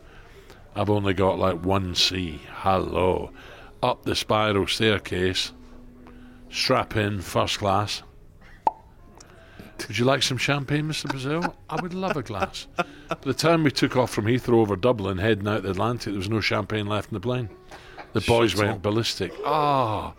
I've 0.76 0.90
only 0.90 1.14
got 1.14 1.40
like 1.40 1.64
one 1.64 1.96
C. 1.96 2.42
Hello. 2.50 3.32
Up 3.82 4.04
the 4.04 4.16
spiral 4.16 4.68
staircase. 4.68 5.52
Strap 6.50 6.96
in, 6.96 7.22
first 7.22 7.60
class. 7.60 8.04
Would 9.88 9.98
you 9.98 10.06
like 10.06 10.22
some 10.22 10.38
champagne, 10.38 10.88
Mr. 10.88 11.10
Brazil? 11.10 11.56
I 11.70 11.82
would 11.82 11.94
love 11.94 12.16
a 12.16 12.22
glass. 12.22 12.68
By 12.78 13.16
the 13.24 13.34
time 13.34 13.64
we 13.64 13.72
took 13.72 13.98
off 13.98 14.12
from 14.12 14.26
Heathrow 14.26 14.60
over 14.60 14.76
Dublin, 14.76 15.18
heading 15.18 15.48
out 15.48 15.64
the 15.64 15.72
Atlantic, 15.72 16.14
there 16.14 16.20
was 16.20 16.30
no 16.30 16.40
champagne 16.40 16.86
left 16.86 17.10
in 17.10 17.16
the 17.16 17.20
plane. 17.20 17.50
The 18.14 18.22
boys 18.22 18.56
went 18.56 18.82
ballistic. 18.82 19.34
Ah, 19.46 20.14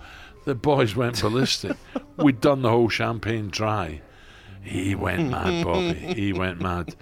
the 0.44 0.54
boys 0.54 0.96
went 0.96 1.20
ballistic. 1.20 1.76
We'd 2.16 2.40
done 2.40 2.62
the 2.62 2.70
whole 2.70 2.88
champagne 2.88 3.48
dry. 3.48 4.00
He 4.62 4.94
went 4.94 5.30
mad, 5.30 5.64
Bobby. 5.64 5.94
He 5.94 6.32
went 6.44 6.60
mad. 6.60 6.94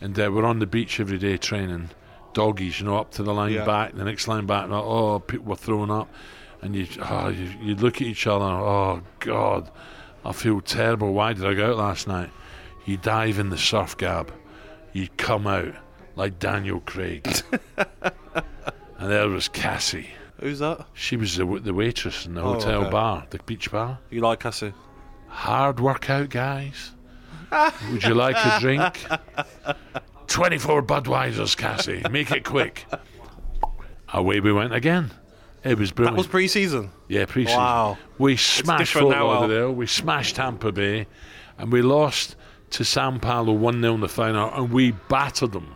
And 0.00 0.18
uh, 0.18 0.30
we're 0.32 0.44
on 0.44 0.58
the 0.58 0.66
beach 0.66 0.98
every 1.00 1.18
day 1.18 1.36
training. 1.36 1.90
Doggies, 2.32 2.80
you 2.80 2.86
know, 2.86 2.96
up 2.96 3.10
to 3.12 3.22
the 3.22 3.32
line 3.34 3.52
Yeah. 3.52 3.64
back, 3.64 3.94
the 3.94 4.04
next 4.04 4.26
line 4.26 4.46
back. 4.46 4.64
and, 4.64 4.72
Oh, 4.72 5.18
people 5.20 5.46
were 5.46 5.56
throwing 5.56 5.90
up. 5.90 6.08
And 6.62 6.74
you, 6.74 6.86
oh, 7.08 7.28
you, 7.28 7.50
you 7.60 7.74
look 7.74 7.96
at 7.96 8.02
each 8.02 8.26
other. 8.26 8.44
Oh, 8.44 9.02
God. 9.20 9.70
I 10.24 10.32
feel 10.32 10.60
terrible. 10.60 11.12
Why 11.12 11.32
did 11.32 11.44
I 11.44 11.54
go 11.54 11.70
out 11.72 11.76
last 11.76 12.06
night? 12.08 12.30
You 12.86 12.96
dive 12.96 13.38
in 13.38 13.50
the 13.50 13.58
surf 13.58 13.96
gab. 13.96 14.32
You 14.92 15.08
come 15.16 15.46
out 15.46 15.74
like 16.16 16.38
Daniel 16.38 16.80
Craig. 16.80 17.28
and 18.98 19.10
there 19.10 19.28
was 19.28 19.48
Cassie. 19.48 20.08
Who's 20.40 20.58
that? 20.60 20.86
She 20.94 21.16
was 21.16 21.36
the, 21.36 21.44
the 21.44 21.74
waitress 21.74 22.26
in 22.26 22.34
the 22.34 22.42
Oh, 22.42 22.54
hotel 22.54 22.82
okay. 22.82 22.90
bar, 22.90 23.26
the 23.30 23.38
beach 23.44 23.70
bar. 23.70 23.98
You 24.10 24.20
like 24.22 24.40
Cassie? 24.40 24.72
Hard 25.28 25.80
workout, 25.80 26.30
guys. 26.30 26.92
Would 27.90 28.02
you 28.04 28.14
like 28.14 28.36
a 28.36 28.58
drink? 28.60 29.04
24 30.26 30.82
Budweisers, 30.82 31.56
Cassie. 31.56 32.02
Make 32.10 32.30
it 32.30 32.44
quick. 32.44 32.86
away 34.12 34.40
we 34.40 34.52
went 34.52 34.74
again. 34.74 35.10
It 35.64 35.78
was 35.78 35.92
brilliant. 35.92 36.16
That 36.16 36.20
was 36.20 36.26
pre-season. 36.26 36.90
Yeah, 37.08 37.26
pre-season. 37.26 37.58
Wow. 37.58 37.98
We 38.18 38.36
smashed 38.36 38.94
Fort. 38.94 39.16
Lauderdale, 39.16 39.72
we 39.72 39.86
smashed 39.86 40.36
Tampa 40.36 40.72
Bay, 40.72 41.06
and 41.58 41.70
we 41.70 41.82
lost 41.82 42.34
to 42.70 42.84
Sao 42.84 43.16
Paulo 43.18 43.52
1 43.52 43.80
0 43.80 43.94
in 43.94 44.00
the 44.00 44.08
final, 44.08 44.52
and 44.52 44.72
we 44.72 44.92
battered 44.92 45.52
them. 45.52 45.74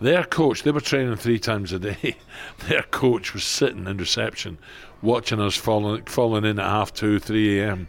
Their 0.00 0.24
coach, 0.24 0.64
they 0.64 0.72
were 0.72 0.80
training 0.80 1.14
three 1.14 1.38
times 1.38 1.72
a 1.72 1.78
day. 1.78 2.16
Their 2.68 2.82
coach 2.82 3.34
was 3.34 3.44
sitting 3.44 3.86
in 3.86 3.98
reception, 3.98 4.58
watching 5.00 5.40
us 5.40 5.54
falling, 5.54 6.02
falling 6.06 6.44
in 6.44 6.58
at 6.58 6.66
half 6.66 6.92
two, 6.92 7.20
3 7.20 7.60
a.m. 7.60 7.88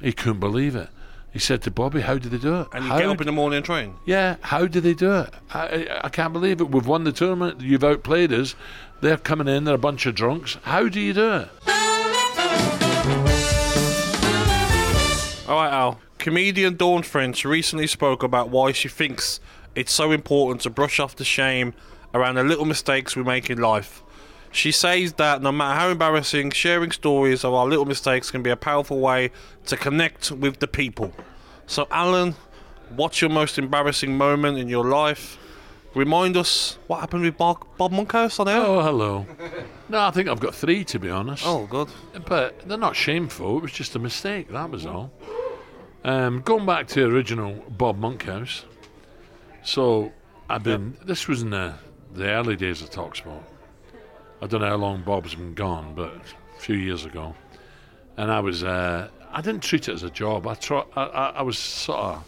He 0.00 0.12
couldn't 0.12 0.40
believe 0.40 0.74
it. 0.74 0.88
He 1.32 1.38
said 1.38 1.62
to 1.62 1.70
Bobby, 1.70 2.00
How 2.00 2.16
did 2.18 2.32
they 2.32 2.38
do 2.38 2.60
it? 2.62 2.68
And 2.72 2.84
you 2.84 2.90
How 2.90 2.98
get 2.98 3.08
up 3.08 3.20
in 3.20 3.26
the 3.26 3.32
morning 3.32 3.58
and 3.58 3.64
train. 3.66 3.94
yeah, 4.04 4.36
how 4.40 4.66
did 4.66 4.82
they 4.82 4.94
do 4.94 5.12
it? 5.20 5.30
I, 5.52 5.60
I, 5.66 6.00
I 6.04 6.08
can't 6.08 6.32
believe 6.32 6.60
it. 6.60 6.70
We've 6.70 6.86
won 6.86 7.04
the 7.04 7.12
tournament. 7.12 7.60
You've 7.60 7.84
outplayed 7.84 8.32
us. 8.32 8.54
They're 9.00 9.16
coming 9.18 9.46
in. 9.46 9.64
They're 9.64 9.74
a 9.74 9.78
bunch 9.78 10.06
of 10.06 10.14
drunks. 10.14 10.56
How 10.62 10.88
do 10.88 10.98
you 11.00 11.12
do 11.12 11.32
it? 11.34 11.48
All 15.48 15.54
right, 15.56 15.72
Al. 15.72 15.98
Comedian 16.18 16.76
Dawn 16.76 17.02
French 17.02 17.44
recently 17.44 17.86
spoke 17.86 18.22
about 18.22 18.50
why 18.50 18.72
she 18.72 18.88
thinks 18.88 19.40
it's 19.74 19.92
so 19.92 20.10
important 20.12 20.60
to 20.62 20.70
brush 20.70 21.00
off 21.00 21.16
the 21.16 21.24
shame 21.24 21.72
around 22.12 22.34
the 22.34 22.42
little 22.44 22.64
mistakes 22.66 23.16
we 23.16 23.22
make 23.22 23.48
in 23.48 23.58
life. 23.58 24.02
She 24.58 24.72
says 24.72 25.12
that 25.12 25.40
no 25.40 25.52
matter 25.52 25.78
how 25.78 25.88
embarrassing, 25.88 26.50
sharing 26.50 26.90
stories 26.90 27.44
of 27.44 27.54
our 27.54 27.64
little 27.64 27.84
mistakes 27.84 28.28
can 28.32 28.42
be 28.42 28.50
a 28.50 28.56
powerful 28.56 28.98
way 28.98 29.30
to 29.66 29.76
connect 29.76 30.32
with 30.32 30.58
the 30.58 30.66
people. 30.66 31.12
So, 31.68 31.86
Alan, 31.92 32.34
what's 32.96 33.20
your 33.20 33.30
most 33.30 33.56
embarrassing 33.56 34.16
moment 34.16 34.58
in 34.58 34.66
your 34.66 34.84
life? 34.84 35.38
Remind 35.94 36.36
us 36.36 36.76
what 36.88 36.98
happened 36.98 37.22
with 37.22 37.36
Bob, 37.36 37.64
Bob 37.76 37.92
Monkhouse 37.92 38.40
on 38.40 38.48
air. 38.48 38.60
Oh, 38.60 38.82
hello. 38.82 39.26
No, 39.90 40.00
I 40.00 40.10
think 40.10 40.28
I've 40.28 40.40
got 40.40 40.56
three, 40.56 40.82
to 40.84 40.98
be 40.98 41.08
honest. 41.08 41.44
Oh, 41.46 41.66
good. 41.66 41.88
But 42.26 42.68
they're 42.68 42.76
not 42.76 42.96
shameful. 42.96 43.58
It 43.58 43.62
was 43.62 43.72
just 43.72 43.94
a 43.94 44.00
mistake. 44.00 44.50
That 44.50 44.70
was 44.70 44.84
all. 44.84 45.12
Um, 46.04 46.42
going 46.42 46.66
back 46.66 46.88
to 46.88 46.94
the 47.00 47.06
original 47.06 47.64
Bob 47.70 47.96
Monkhouse. 47.96 48.64
So 49.62 50.12
I've 50.50 50.64
been. 50.64 50.98
This 51.04 51.28
was 51.28 51.42
in 51.42 51.50
the, 51.50 51.74
the 52.12 52.28
early 52.28 52.56
days 52.56 52.82
of 52.82 52.90
Talksport. 52.90 53.44
I 54.40 54.46
don't 54.46 54.60
know 54.60 54.68
how 54.68 54.76
long 54.76 55.02
Bob's 55.02 55.34
been 55.34 55.54
gone, 55.54 55.94
but 55.94 56.14
a 56.14 56.60
few 56.60 56.76
years 56.76 57.04
ago. 57.04 57.34
And 58.16 58.30
I 58.30 58.40
was. 58.40 58.64
Uh, 58.64 59.08
I 59.30 59.40
didn't 59.42 59.62
treat 59.62 59.88
it 59.88 59.92
as 59.92 60.02
a 60.02 60.10
job. 60.10 60.46
I, 60.46 60.54
try, 60.54 60.84
I, 60.96 61.02
I, 61.02 61.28
I 61.30 61.42
was 61.42 61.58
sort 61.58 61.98
of 61.98 62.24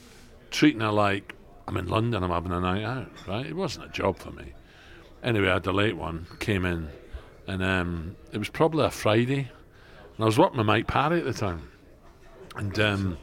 treating 0.51 0.83
it 0.83 0.91
like 0.91 1.35
I'm 1.67 1.77
in 1.77 1.89
London. 1.89 2.23
I'm 2.23 2.31
having 2.31 2.53
a 2.53 2.61
night 2.61 2.85
out. 2.85 3.11
Right? 3.27 3.47
It 3.47 3.57
wasn't 3.57 3.87
a 3.87 3.89
job 3.89 4.19
for 4.19 4.31
me. 4.31 4.53
Anyway, 5.23 5.49
I 5.49 5.55
had 5.55 5.63
the 5.63 5.73
late 5.73 5.97
one. 5.97 6.27
Came 6.39 6.65
in, 6.65 6.89
and 7.47 7.63
um, 7.63 8.17
it 8.33 8.39
was 8.39 8.49
probably 8.49 8.85
a 8.85 8.91
Friday. 8.91 9.51
And 10.17 10.25
I 10.25 10.25
was 10.25 10.39
working 10.39 10.59
with 10.59 10.67
Mike 10.67 10.87
Parry 10.87 11.19
at 11.21 11.25
the 11.25 11.33
time. 11.33 11.71
And 12.57 12.79
um, 12.81 13.19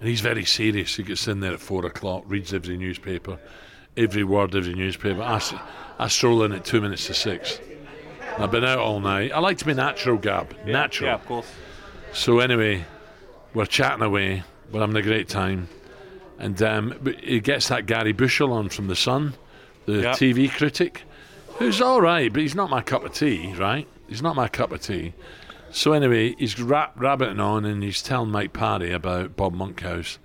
and 0.00 0.08
he's 0.08 0.20
very 0.20 0.44
serious. 0.44 0.96
He 0.96 1.02
gets 1.02 1.26
in 1.28 1.40
there 1.40 1.54
at 1.54 1.60
four 1.60 1.86
o'clock, 1.86 2.24
reads 2.26 2.52
every 2.52 2.76
newspaper, 2.76 3.38
every 3.96 4.24
word, 4.24 4.54
every 4.54 4.74
newspaper. 4.74 5.22
I, 5.22 5.40
I 5.98 6.08
stroll 6.08 6.42
in 6.42 6.52
at 6.52 6.64
two 6.64 6.80
minutes 6.80 7.06
to 7.06 7.14
six. 7.14 7.58
I've 8.38 8.50
been 8.50 8.64
out 8.64 8.78
all 8.78 9.00
night. 9.00 9.32
I 9.32 9.38
like 9.38 9.58
to 9.58 9.64
be 9.64 9.74
natural, 9.74 10.16
Gab. 10.18 10.54
natural. 10.66 11.08
Yeah, 11.10 11.14
of 11.14 11.26
course. 11.26 11.46
So 12.12 12.40
anyway, 12.40 12.84
we're 13.54 13.66
chatting 13.66 14.02
away. 14.02 14.42
We're 14.72 14.80
having 14.80 14.96
a 14.96 15.02
great 15.02 15.28
time. 15.28 15.68
And 16.38 16.60
um, 16.62 17.14
he 17.22 17.38
gets 17.40 17.68
that 17.68 17.86
Gary 17.86 18.12
Bushell 18.12 18.52
on 18.52 18.68
from 18.68 18.88
The 18.88 18.96
Sun, 18.96 19.34
the 19.86 20.00
Yeah. 20.00 20.12
TV 20.12 20.50
critic, 20.50 21.02
who's 21.58 21.80
all 21.80 22.00
right, 22.00 22.32
but 22.32 22.42
he's 22.42 22.54
not 22.56 22.70
my 22.70 22.80
cup 22.82 23.04
of 23.04 23.12
tea, 23.14 23.54
right? 23.54 23.86
He's 24.08 24.22
not 24.22 24.34
my 24.34 24.48
cup 24.48 24.72
of 24.72 24.80
tea. 24.82 25.12
So 25.70 25.92
anyway, 25.92 26.34
he's 26.38 26.60
rab- 26.60 26.92
rabbiting 26.96 27.40
on 27.40 27.64
and 27.64 27.82
he's 27.82 28.02
telling 28.02 28.30
Mike 28.30 28.52
Parry 28.52 28.92
about 28.92 29.36
Bob 29.36 29.54
Monkhouse. 29.54 30.18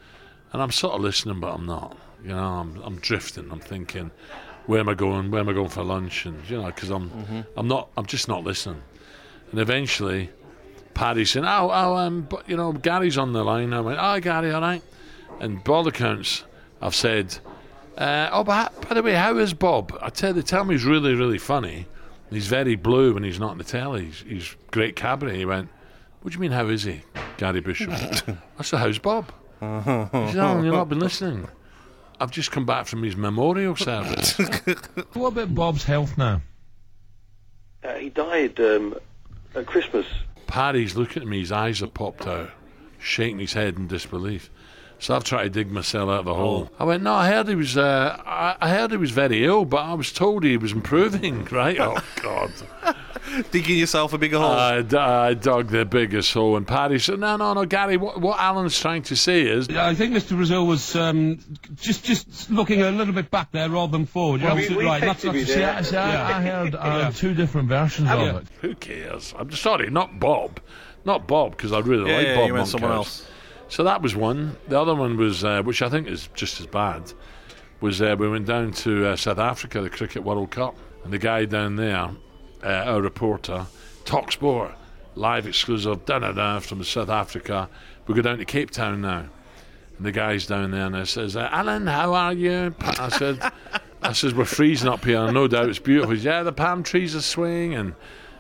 And 0.52 0.62
I'm 0.64 0.72
sort 0.72 0.96
of 0.96 1.02
listening, 1.02 1.40
but 1.40 1.54
I'm 1.54 1.66
not. 1.68 1.96
You 2.24 2.30
know, 2.30 2.44
I'm, 2.44 2.82
I'm 2.84 2.96
drifting. 2.98 3.50
I'm 3.52 3.60
thinking, 3.60 4.10
where 4.70 4.80
am 4.82 4.88
I 4.88 4.94
going? 4.94 5.32
Where 5.32 5.42
am 5.42 5.50
I 5.50 5.54
going 5.54 5.70
for 5.70 5.84
lunch? 5.84 6.28
And, 6.28 6.48
you 6.48 6.62
know, 6.62 6.68
because 6.68 6.92
I'm, 6.92 7.44
I'm 7.58 7.68
not, 7.68 7.90
I'm 7.98 8.06
just 8.06 8.28
not 8.28 8.44
listening. 8.44 8.84
And 9.50 9.60
eventually, 9.60 10.30
Paddy's 10.94 11.32
saying, 11.32 11.48
"Oh, 11.48 11.72
oh, 11.74 11.96
um, 11.96 12.22
but 12.30 12.48
you 12.48 12.56
know, 12.56 12.72
Gary's 12.72 13.18
on 13.18 13.34
the 13.34 13.44
line." 13.44 13.74
I 13.74 13.82
went, 13.82 13.98
"Oh, 14.00 14.20
Gary, 14.20 14.52
all 14.52 14.62
right." 14.62 14.84
And 15.40 15.64
by 15.64 15.74
all 15.74 15.88
accounts, 15.88 16.44
I've 16.84 16.94
said, 16.94 17.40
uh, 17.98 18.30
"Oh, 18.32 18.44
but 18.44 18.88
by 18.88 18.94
the 18.94 19.02
way, 19.02 19.16
how 19.16 19.40
is 19.40 19.56
Bob?" 19.56 19.98
I 20.04 20.10
tell 20.12 20.34
they 20.34 20.44
tell 20.44 20.64
me 20.66 20.76
he's 20.76 20.86
really, 20.86 21.16
really 21.16 21.40
funny. 21.40 21.88
He's 22.30 22.46
very 22.46 22.76
blue 22.76 23.16
when 23.16 23.24
he's 23.24 23.40
not 23.40 23.54
in 23.54 23.58
the 23.58 23.64
telly. 23.64 24.06
He's, 24.06 24.22
he's 24.22 24.56
great 24.70 24.96
cabaret. 24.96 25.36
He 25.36 25.46
went, 25.46 25.70
"What 26.22 26.32
do 26.32 26.36
you 26.36 26.42
mean, 26.42 26.52
how 26.52 26.68
is 26.68 26.84
he, 26.84 27.02
Gary 27.38 27.62
Bushell?" 27.62 27.92
I 28.60 28.62
said, 28.62 28.78
"How's 28.78 29.00
Bob?" 29.00 29.32
He 29.62 29.66
said, 29.66 30.38
"Oh, 30.38 30.62
you've 30.62 30.76
not 30.76 30.90
been 30.90 31.00
listening." 31.00 31.48
I've 32.20 32.32
just 32.32 32.52
come 32.52 32.66
back 32.66 32.86
from 32.86 33.04
his 33.04 33.16
memorial 33.16 33.76
service. 33.76 34.40
What 35.14 35.30
about 35.30 35.56
Bob's 35.56 35.84
health 35.84 36.18
now? 36.18 36.42
Uh, 37.84 37.94
he 37.96 38.10
died 38.10 38.60
um, 38.60 38.96
at 39.56 39.66
Christmas. 39.66 40.06
Paddy's 40.48 40.96
looking 40.96 41.24
at 41.24 41.28
me, 41.28 41.40
his 41.40 41.52
eyes 41.52 41.80
have 41.80 41.94
popped 41.94 42.28
out, 42.28 42.50
shaking 43.00 43.40
his 43.40 43.54
head 43.54 43.78
in 43.78 43.88
disbelief. 43.88 44.50
So 45.00 45.16
I've 45.16 45.24
tried 45.24 45.44
to 45.44 45.50
dig 45.50 45.72
myself 45.72 46.10
out 46.10 46.20
of 46.20 46.26
the 46.26 46.34
hole. 46.34 46.70
I 46.78 46.84
went, 46.84 47.04
no, 47.04 47.14
I 47.14 47.30
heard 47.30 47.48
he 47.48 47.56
was, 47.56 47.78
uh, 47.78 48.22
I, 48.26 48.58
I 48.60 48.70
heard 48.70 48.92
he 48.92 48.98
was 48.98 49.12
very 49.12 49.46
ill, 49.46 49.64
but 49.64 49.78
I 49.78 49.94
was 49.94 50.12
told 50.12 50.44
he 50.44 50.58
was 50.58 50.74
improving. 50.74 51.46
Right? 51.52 51.80
Oh 51.80 51.98
God! 52.22 52.52
Digging 53.52 53.78
yourself 53.78 54.14
a 54.14 54.18
bigger 54.18 54.38
hole. 54.40 54.52
I 54.52 55.34
dug 55.34 55.68
the 55.70 55.86
biggest 55.86 56.34
hole, 56.34 56.58
and 56.58 56.68
Paddy 56.68 57.00
said, 57.00 57.20
no, 57.20 57.36
no, 57.38 57.54
no, 57.54 57.66
Gary. 57.66 57.98
What, 57.98 58.20
what 58.22 58.40
Alan's 58.40 58.80
trying 58.80 59.04
to 59.04 59.16
say 59.16 59.42
is, 59.44 59.70
I 59.70 59.94
think 59.96 60.14
Mr. 60.14 60.36
Brazil 60.36 60.66
was 60.68 60.96
um, 60.96 61.40
just 61.76 62.04
just 62.04 62.50
looking 62.50 62.82
a 62.82 62.92
little 62.92 63.14
bit 63.14 63.30
back 63.32 63.52
there 63.52 63.70
rather 63.70 63.92
than 63.92 64.06
forward. 64.06 64.42
You're 64.42 64.50
Well, 64.50 64.58
absolutely 64.58 64.86
we 64.86 64.90
right. 64.92 65.02
That's, 65.02 65.24
texted 65.24 65.34
that's 65.34 65.50
you 65.50 65.56
there. 65.56 65.60
yeah. 65.60 65.82
See, 65.82 65.98
I- 65.98 66.38
I 66.38 66.42
heard 66.42 66.76
uh, 66.76 67.12
two 67.12 67.34
different 67.34 67.68
versions 67.70 68.10
of 68.10 68.20
of 68.20 68.36
it. 68.42 68.48
who 68.62 68.76
cares? 68.76 69.34
I'm 69.38 69.52
sorry, 69.52 69.90
not 69.90 70.20
Bob, 70.20 70.60
not 71.06 71.28
Bob, 71.28 71.52
because 71.52 71.72
I 71.72 71.80
really 71.80 72.10
yeah, 72.10 72.18
like 72.18 72.28
yeah, 72.28 72.36
Bob 72.36 72.48
you 72.48 72.54
meant 72.54 72.68
someone 72.68 72.92
else. 72.92 73.26
So 73.68 73.84
that 73.84 74.02
was 74.02 74.16
one. 74.16 74.58
The 74.68 74.80
other 74.82 74.96
one 74.96 75.16
was, 75.18 75.44
uh, 75.44 75.62
which 75.62 75.82
I 75.82 75.90
think 75.90 76.08
is 76.08 76.28
just 76.34 76.60
as 76.60 76.66
bad, 76.66 77.14
was 77.82 78.02
uh, 78.02 78.16
we 78.18 78.28
went 78.28 78.48
down 78.48 78.72
to 78.72 79.10
uh, 79.10 79.16
South 79.16 79.38
Africa, 79.38 79.82
the 79.82 79.90
Cricket 79.90 80.24
World 80.24 80.50
Cup, 80.52 80.76
and 81.04 81.14
the 81.14 81.20
guy 81.20 81.46
down 81.46 81.76
there, 81.76 82.10
uh, 82.64 82.68
our 82.68 83.02
reporter, 83.02 83.66
talk 84.06 84.32
sport, 84.32 84.72
live 85.16 85.48
exclusive, 85.48 86.06
da 86.06 86.20
da 86.20 86.32
da, 86.32 86.60
from 86.60 86.84
South 86.84 87.10
Africa. 87.10 87.70
We 88.08 88.16
go 88.16 88.22
down 88.22 88.38
to 88.40 88.46
Cape 88.46 88.72
Town 88.72 89.02
now, 89.02 89.26
and 89.98 90.06
the 90.06 90.12
guy's 90.12 90.48
down 90.48 90.72
there, 90.72 90.86
and 90.86 90.96
I 90.96 91.04
says, 91.04 91.36
uh, 91.36 91.50
Alan, 91.52 91.88
how 91.88 92.14
are 92.14 92.34
you? 92.34 92.76
I 92.80 93.10
said, 93.10 93.40
I 94.02 94.14
says 94.14 94.34
we're 94.34 94.46
freezing 94.46 94.90
up 94.90 95.04
here. 95.04 95.32
No 95.32 95.48
doubt 95.48 95.70
it's 95.70 95.80
beautiful. 95.80 96.16
Says, 96.16 96.24
yeah, 96.24 96.44
the 96.44 96.54
palm 96.54 96.84
trees 96.84 97.16
are 97.16 97.22
swaying, 97.22 97.74
and 97.76 97.94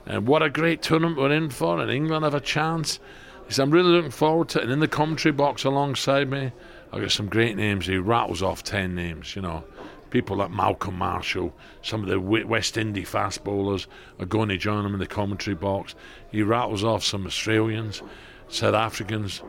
and 0.05 0.25
what 0.25 0.41
a 0.41 0.49
great 0.49 0.81
tournament 0.81 1.17
we're 1.17 1.31
in 1.31 1.49
for, 1.49 1.79
and 1.79 1.91
England 1.91 2.23
have 2.23 2.33
a 2.33 2.39
chance. 2.39 2.99
He 3.47 3.61
I'm 3.61 3.71
really 3.71 3.89
looking 3.89 4.11
forward 4.11 4.49
to 4.49 4.59
it. 4.59 4.63
And 4.63 4.71
in 4.71 4.79
the 4.79 4.87
commentary 4.87 5.33
box 5.33 5.63
alongside 5.63 6.29
me, 6.29 6.51
I 6.91 6.99
got 6.99 7.11
some 7.11 7.27
great 7.27 7.55
names. 7.55 7.85
He 7.85 7.97
rattles 7.97 8.41
off 8.41 8.63
10 8.63 8.95
names, 8.95 9.35
you 9.35 9.41
know. 9.41 9.63
People 10.09 10.37
like 10.37 10.51
Malcolm 10.51 10.95
Marshall, 10.95 11.53
some 11.81 12.03
of 12.03 12.09
the 12.09 12.19
West 12.19 12.77
Indies 12.77 13.09
fast 13.09 13.43
bowlers 13.43 13.87
are 14.19 14.25
going 14.25 14.49
to 14.49 14.57
join 14.57 14.85
him 14.85 14.93
in 14.93 14.99
the 14.99 15.05
commentary 15.05 15.55
box. 15.55 15.93
He 16.31 16.41
rattles 16.41 16.83
off 16.83 17.03
some 17.03 17.27
Australians, 17.27 18.01
South 18.47 18.73
Africans. 18.73 19.43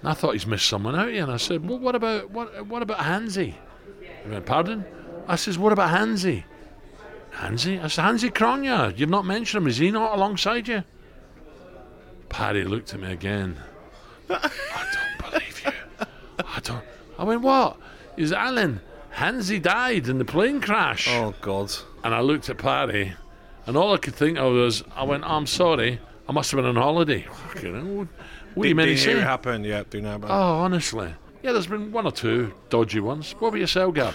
And 0.00 0.08
I 0.08 0.14
thought 0.14 0.32
he's 0.32 0.46
missed 0.46 0.66
someone 0.66 0.96
out 0.96 1.08
here. 1.08 1.22
And 1.22 1.32
I 1.32 1.36
said, 1.36 1.68
well, 1.68 1.78
what 1.78 1.94
about 1.94 2.30
what, 2.30 2.66
what 2.66 2.82
about 2.82 2.98
Hansie? 2.98 3.54
He 4.24 4.30
went, 4.30 4.46
pardon? 4.46 4.84
I 5.28 5.36
says, 5.36 5.58
what 5.58 5.72
about 5.72 5.90
Hansie? 5.90 6.44
Hansie? 7.32 7.82
I 7.82 7.88
said, 7.88 8.04
Hansie 8.04 8.30
Cronje. 8.30 8.98
You've 8.98 9.10
not 9.10 9.26
mentioned 9.26 9.62
him. 9.62 9.68
Is 9.68 9.76
he 9.76 9.90
not 9.90 10.16
alongside 10.16 10.66
you? 10.66 10.82
Paddy 12.30 12.64
looked 12.64 12.94
at 12.94 13.00
me 13.00 13.12
again. 13.12 13.60
I 14.30 14.50
don't 15.20 15.30
believe 15.30 15.62
you. 15.64 15.72
I 16.38 16.60
don't. 16.60 16.84
I 17.18 17.24
went, 17.24 17.42
What? 17.42 17.76
Is 18.16 18.32
Alan, 18.32 18.80
Hansie 19.14 19.60
died 19.60 20.08
in 20.08 20.18
the 20.18 20.24
plane 20.24 20.60
crash. 20.60 21.08
Oh 21.08 21.34
God. 21.40 21.72
And 22.04 22.14
I 22.14 22.20
looked 22.20 22.48
at 22.48 22.58
Paddy, 22.58 23.12
and 23.66 23.76
all 23.76 23.92
I 23.94 23.98
could 23.98 24.14
think 24.14 24.38
of 24.38 24.52
was, 24.54 24.82
I 24.94 25.04
went, 25.04 25.24
I'm 25.24 25.46
sorry. 25.46 26.00
I 26.28 26.32
must 26.32 26.50
have 26.52 26.58
been 26.58 26.66
on 26.66 26.76
holiday. 26.76 27.22
Fucking 27.52 27.74
hell, 27.74 28.08
What, 28.54 28.62
do 28.64 28.68
you 28.68 28.74
mean 28.74 28.86
did 28.86 28.96
to 28.98 29.04
hear 29.04 29.16
say? 29.16 29.20
it 29.20 29.24
happen? 29.24 29.64
Yeah, 29.64 29.82
do 29.88 30.00
know 30.00 30.14
about. 30.14 30.30
Oh, 30.30 30.60
honestly. 30.60 31.12
Yeah, 31.42 31.52
there's 31.52 31.66
been 31.66 31.90
one 31.92 32.06
or 32.06 32.12
two 32.12 32.52
dodgy 32.68 33.00
ones. 33.00 33.32
What 33.38 33.52
were 33.52 33.58
yourself, 33.58 33.94
Gab? 33.94 34.14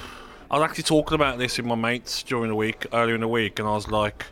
I 0.49 0.59
was 0.59 0.69
actually 0.69 0.83
talking 0.83 1.15
about 1.15 1.37
this 1.39 1.57
with 1.57 1.65
my 1.65 1.75
mates 1.75 2.23
during 2.23 2.49
the 2.49 2.55
week, 2.55 2.85
earlier 2.93 3.15
in 3.15 3.21
the 3.21 3.27
week, 3.27 3.59
and 3.59 3.67
I 3.67 3.71
was 3.73 3.89
like, 3.89 4.25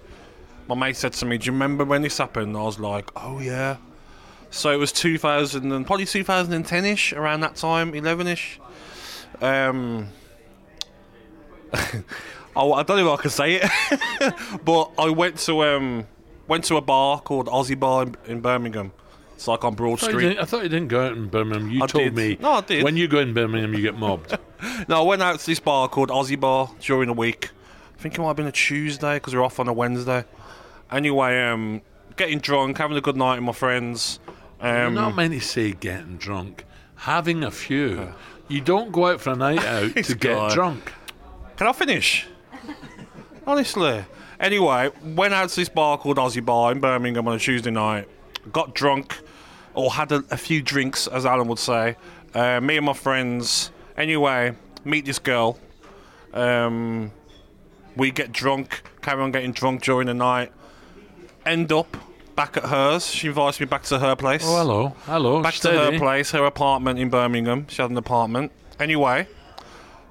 my 0.67 0.75
mate 0.75 0.95
said 0.95 1.13
to 1.13 1.25
me, 1.25 1.37
"Do 1.37 1.47
you 1.47 1.51
remember 1.51 1.83
when 1.83 2.03
this 2.03 2.17
happened?" 2.19 2.47
And 2.49 2.57
I 2.57 2.61
was 2.61 2.79
like, 2.79 3.11
"Oh 3.15 3.39
yeah." 3.39 3.77
So 4.49 4.69
it 4.71 4.77
was 4.77 4.91
2000 4.91 5.71
and 5.71 5.85
probably 5.85 6.05
2010ish, 6.05 7.17
around 7.17 7.41
that 7.41 7.55
time, 7.55 7.91
11ish. 7.93 8.59
Um, 9.41 10.07
Oh, 12.55 12.73
I 12.73 12.83
don't 12.83 12.97
know 12.97 13.11
if 13.13 13.19
I 13.19 13.21
can 13.23 13.31
say 13.31 13.55
it, 13.55 14.33
but 14.65 14.91
I 14.99 15.09
went 15.09 15.37
to 15.39 15.63
um 15.63 16.05
went 16.47 16.65
to 16.65 16.77
a 16.77 16.81
bar 16.81 17.19
called 17.19 17.47
Aussie 17.47 17.79
Bar 17.79 18.03
in, 18.03 18.15
in 18.27 18.41
Birmingham. 18.41 18.91
It's 19.33 19.47
like 19.47 19.63
on 19.63 19.73
Broad 19.73 20.03
I 20.03 20.07
Street. 20.07 20.37
I 20.37 20.45
thought 20.45 20.61
you 20.61 20.69
didn't 20.69 20.89
go 20.89 21.03
out 21.03 21.13
in 21.13 21.27
Birmingham. 21.29 21.71
You 21.71 21.83
I 21.83 21.87
told 21.87 22.03
did. 22.03 22.15
me. 22.15 22.37
No, 22.39 22.51
I 22.51 22.61
did. 22.61 22.83
When 22.83 22.95
you 22.95 23.07
go 23.07 23.19
in 23.19 23.33
Birmingham, 23.33 23.73
you 23.73 23.81
get 23.81 23.97
mobbed. 23.97 24.37
No, 24.87 24.99
I 24.99 25.05
went 25.05 25.21
out 25.21 25.37
to 25.41 25.45
this 25.45 25.59
bar 25.59 25.89
called 25.89 26.07
Aussie 26.07 26.39
Bar 26.39 26.71
during 26.79 27.07
the 27.07 27.13
week. 27.13 27.49
I 27.97 28.01
think 28.01 28.15
it 28.15 28.21
might 28.21 28.27
have 28.27 28.37
been 28.37 28.47
a 28.47 28.51
Tuesday 28.51 29.15
because 29.15 29.33
we 29.33 29.39
are 29.41 29.43
off 29.43 29.59
on 29.59 29.67
a 29.67 29.73
Wednesday. 29.73 30.23
Anyway, 30.89 31.41
um, 31.41 31.81
getting 32.15 32.39
drunk, 32.39 32.77
having 32.77 32.95
a 32.95 33.01
good 33.01 33.17
night 33.17 33.35
with 33.35 33.43
my 33.43 33.51
friends. 33.51 34.21
Um, 34.61 34.93
not 34.93 35.17
meant 35.17 35.33
to 35.33 35.41
say 35.41 35.73
getting 35.73 36.15
drunk. 36.15 36.63
Having 36.95 37.43
a 37.43 37.51
few. 37.51 38.13
You 38.47 38.61
don't 38.61 38.93
go 38.93 39.07
out 39.07 39.19
for 39.19 39.31
a 39.31 39.35
night 39.35 39.65
out 39.65 39.95
to 40.05 40.15
get 40.15 40.51
drunk. 40.51 40.93
Can 41.57 41.67
I 41.67 41.73
finish? 41.73 42.27
Honestly. 43.45 44.05
Anyway, 44.39 44.89
went 45.03 45.33
out 45.33 45.49
to 45.49 45.55
this 45.55 45.69
bar 45.69 45.97
called 45.97 46.17
Aussie 46.17 46.43
Bar 46.43 46.71
in 46.71 46.79
Birmingham 46.79 47.27
on 47.27 47.35
a 47.35 47.39
Tuesday 47.39 47.71
night. 47.71 48.07
Got 48.51 48.73
drunk, 48.73 49.17
or 49.73 49.91
had 49.91 50.11
a, 50.11 50.23
a 50.31 50.37
few 50.37 50.61
drinks, 50.61 51.07
as 51.07 51.25
Alan 51.25 51.47
would 51.47 51.59
say. 51.59 51.95
Uh, 52.33 52.59
me 52.59 52.77
and 52.77 52.85
my 52.85 52.93
friends. 52.93 53.71
Anyway, 53.95 54.55
meet 54.83 55.05
this 55.05 55.19
girl. 55.19 55.59
Um, 56.33 57.11
we 57.95 58.11
get 58.11 58.31
drunk, 58.31 58.81
carry 59.01 59.21
on 59.21 59.31
getting 59.31 59.51
drunk 59.51 59.83
during 59.83 60.07
the 60.07 60.13
night. 60.13 60.51
End 61.45 61.71
up 61.71 61.95
back 62.35 62.57
at 62.57 62.63
hers. 62.63 63.05
She 63.05 63.27
invites 63.27 63.59
me 63.59 63.65
back 63.65 63.83
to 63.83 63.99
her 63.99 64.15
place. 64.15 64.43
Oh, 64.45 64.57
hello. 64.57 64.95
Hello. 65.05 65.41
back 65.43 65.53
steady. 65.53 65.77
to 65.77 65.91
her 65.91 65.99
place, 65.99 66.31
her 66.31 66.43
apartment 66.45 66.99
in 66.99 67.09
Birmingham. 67.09 67.67
She 67.67 67.81
had 67.81 67.91
an 67.91 67.97
apartment. 67.97 68.51
Anyway, 68.79 69.27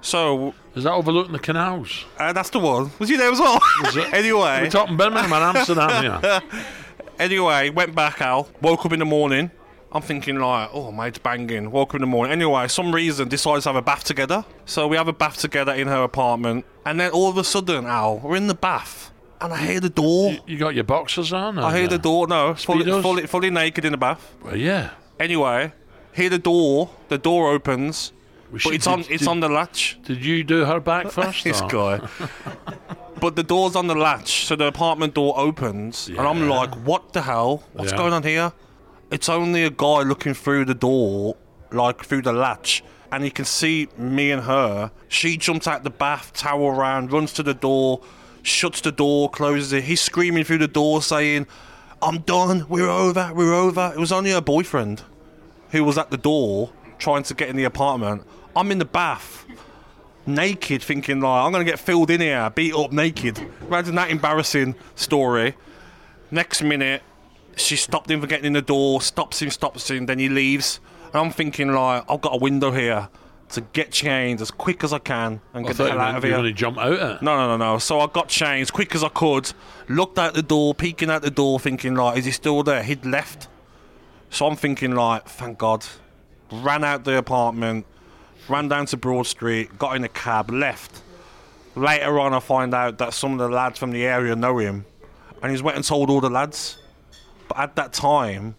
so 0.01 0.53
Is 0.75 0.85
that 0.85 0.91
overlooking 0.93 1.33
the 1.33 1.39
canals? 1.39 2.05
uh, 2.17 2.33
that's 2.33 2.49
the 2.49 2.59
one. 2.59 2.91
Was 2.99 3.09
you 3.09 3.17
there 3.17 3.31
as 3.31 3.39
well? 3.39 3.59
it? 3.83 4.13
anyway, 4.13 4.61
We're 4.63 4.69
talking 4.69 4.97
Birmingham 4.97 5.31
and 5.33 5.57
Amsterdam 5.57 6.03
here. 6.21 6.41
anyway, 7.19 7.69
went 7.69 7.93
back 7.93 8.21
out. 8.21 8.49
Woke 8.61 8.85
up 8.85 8.91
in 8.93 8.99
the 8.99 9.05
morning. 9.05 9.51
I'm 9.91 10.01
thinking 10.01 10.39
like, 10.39 10.71
oh, 10.73 10.91
mate's 10.91 11.19
banging. 11.19 11.69
Woke 11.69 11.89
up 11.91 11.95
in 11.95 12.01
the 12.01 12.07
morning. 12.07 12.31
Anyway, 12.31 12.67
some 12.67 12.91
reason 12.93 13.27
decided 13.27 13.61
to 13.61 13.69
have 13.69 13.75
a 13.75 13.81
bath 13.83 14.03
together. 14.03 14.43
So 14.65 14.87
we 14.87 14.97
have 14.97 15.07
a 15.07 15.13
bath 15.13 15.37
together 15.37 15.73
in 15.73 15.87
her 15.87 16.01
apartment, 16.01 16.65
and 16.83 16.99
then 16.99 17.11
all 17.11 17.29
of 17.29 17.37
a 17.37 17.43
sudden, 17.43 17.85
Al, 17.85 18.17
we're 18.17 18.35
in 18.35 18.47
the 18.47 18.55
bath, 18.55 19.11
and 19.39 19.53
I 19.53 19.57
hear 19.67 19.79
the 19.79 19.91
door. 19.91 20.35
You 20.47 20.57
got 20.57 20.73
your 20.73 20.83
boxers 20.85 21.31
on? 21.31 21.59
I 21.59 21.77
hear 21.77 21.87
the 21.87 21.99
door. 21.99 22.25
No, 22.27 22.55
fully, 22.55 22.85
fully, 23.03 23.27
fully 23.27 23.51
naked 23.51 23.85
in 23.85 23.91
the 23.91 23.97
bath. 23.99 24.33
Well, 24.41 24.57
yeah. 24.57 24.91
Anyway, 25.19 25.73
hear 26.13 26.29
the 26.29 26.39
door. 26.39 26.89
The 27.09 27.19
door 27.19 27.51
opens, 27.51 28.11
But 28.63 28.73
it's 28.73 28.87
on. 28.87 28.99
It's 29.01 29.07
did- 29.19 29.27
on 29.27 29.39
the 29.39 29.49
latch. 29.49 29.97
Did 30.03 30.23
you 30.23 30.43
do 30.43 30.65
her 30.65 30.79
back 30.79 31.11
first? 31.19 31.43
this 31.43 31.61
guy. 31.61 32.01
but 33.19 33.35
the 33.35 33.43
door's 33.43 33.75
on 33.75 33.87
the 33.87 33.95
latch, 33.95 34.45
so 34.45 34.55
the 34.55 34.65
apartment 34.67 35.13
door 35.15 35.33
opens, 35.37 36.07
and 36.07 36.19
I'm 36.19 36.47
like, 36.49 36.73
"What 36.85 37.13
the 37.13 37.21
hell? 37.21 37.63
What's 37.73 37.91
Yeah. 37.91 37.97
going 37.97 38.13
on 38.13 38.23
here?" 38.23 38.51
It's 39.11 39.29
only 39.29 39.63
a 39.63 39.69
guy 39.69 40.01
looking 40.01 40.33
through 40.33 40.65
the 40.65 40.73
door, 40.73 41.35
like 41.71 42.03
through 42.03 42.23
the 42.23 42.33
latch, 42.33 42.83
and 43.11 43.23
you 43.23 43.31
can 43.31 43.45
see 43.45 43.87
me 43.97 44.31
and 44.31 44.43
her. 44.43 44.91
She 45.07 45.37
jumps 45.37 45.67
out 45.67 45.83
the 45.83 45.89
bath, 45.91 46.33
towel 46.33 46.67
around, 46.67 47.11
runs 47.11 47.31
to 47.33 47.43
the 47.43 47.53
door, 47.53 48.01
shuts 48.41 48.81
the 48.81 48.91
door, 48.91 49.29
closes 49.29 49.71
it. 49.73 49.83
He's 49.85 50.01
screaming 50.01 50.43
through 50.43 50.57
the 50.59 50.67
door, 50.67 51.01
saying, 51.01 51.47
"I'm 52.01 52.19
done. 52.19 52.65
We're 52.69 52.89
over. 52.89 53.31
We're 53.33 53.53
over." 53.53 53.91
It 53.95 53.99
was 53.99 54.11
only 54.11 54.31
her 54.31 54.41
boyfriend 54.41 55.03
who 55.71 55.83
was 55.83 55.97
at 55.97 56.11
the 56.11 56.17
door 56.17 56.71
trying 56.99 57.23
to 57.23 57.33
get 57.33 57.49
in 57.49 57.55
the 57.55 57.63
apartment. 57.63 58.23
I'm 58.55 58.71
in 58.71 58.77
the 58.77 58.85
bath 58.85 59.45
naked, 60.25 60.81
thinking 60.81 61.21
like 61.21 61.45
I'm 61.45 61.51
gonna 61.51 61.63
get 61.63 61.79
filled 61.79 62.09
in 62.09 62.21
here, 62.21 62.49
beat 62.49 62.73
up 62.73 62.91
naked. 62.91 63.39
Imagine 63.67 63.95
that 63.95 64.09
embarrassing 64.09 64.75
story. 64.95 65.55
Next 66.31 66.61
minute, 66.61 67.01
she 67.55 67.75
stopped 67.75 68.09
him 68.09 68.19
from 68.19 68.29
getting 68.29 68.45
in 68.45 68.53
the 68.53 68.61
door, 68.61 69.01
stops 69.01 69.41
him, 69.41 69.49
stops 69.49 69.89
him, 69.89 70.05
then 70.05 70.19
he 70.19 70.29
leaves. 70.29 70.79
And 71.13 71.15
I'm 71.15 71.31
thinking 71.31 71.73
like 71.73 72.03
I've 72.09 72.21
got 72.21 72.33
a 72.33 72.37
window 72.37 72.71
here 72.71 73.09
to 73.49 73.61
get 73.61 73.91
changed 73.91 74.41
as 74.41 74.49
quick 74.49 74.83
as 74.83 74.93
I 74.93 74.99
can 74.99 75.39
and 75.53 75.65
I 75.65 75.67
get 75.67 75.77
the 75.77 75.89
hell 75.89 75.99
out 75.99 76.15
of 76.15 76.23
here. 76.23 76.41
to 76.41 76.51
jump 76.51 76.77
out 76.77 76.93
at. 76.93 77.21
No, 77.21 77.35
no, 77.37 77.55
no, 77.55 77.57
no. 77.57 77.77
So 77.77 77.99
I 77.99 78.07
got 78.07 78.27
changed 78.27 78.73
quick 78.73 78.95
as 78.95 79.03
I 79.03 79.09
could, 79.09 79.51
looked 79.87 80.17
out 80.17 80.33
the 80.33 80.41
door, 80.41 80.73
peeking 80.73 81.09
out 81.11 81.21
the 81.21 81.29
door, 81.29 81.59
thinking 81.59 81.93
like, 81.93 82.17
is 82.17 82.25
he 82.25 82.31
still 82.31 82.63
there? 82.63 82.81
He'd 82.81 83.05
left. 83.05 83.47
So 84.31 84.47
I'm 84.47 84.55
thinking 84.55 84.95
like, 84.95 85.27
thank 85.27 85.59
God. 85.59 85.85
Ran 86.51 86.83
out 86.83 87.03
the 87.03 87.17
apartment, 87.17 87.85
ran 88.49 88.67
down 88.67 88.85
to 88.87 88.97
Broad 88.97 89.27
Street, 89.27 89.77
got 89.77 89.95
in 89.95 90.03
a 90.03 90.09
cab, 90.09 90.51
left. 90.51 91.01
Later 91.75 92.19
on, 92.19 92.33
I 92.33 92.39
find 92.39 92.73
out 92.73 92.97
that 92.99 93.13
some 93.13 93.33
of 93.33 93.39
the 93.39 93.49
lads 93.49 93.79
from 93.79 93.91
the 93.91 94.05
area 94.05 94.35
know 94.35 94.57
him, 94.59 94.85
and 95.41 95.51
he's 95.51 95.63
went 95.63 95.75
and 95.75 95.85
told 95.85 96.09
all 96.09 96.21
the 96.21 96.29
lads. 96.29 96.77
But 97.47 97.57
at 97.59 97.75
that 97.75 97.93
time, 97.93 98.55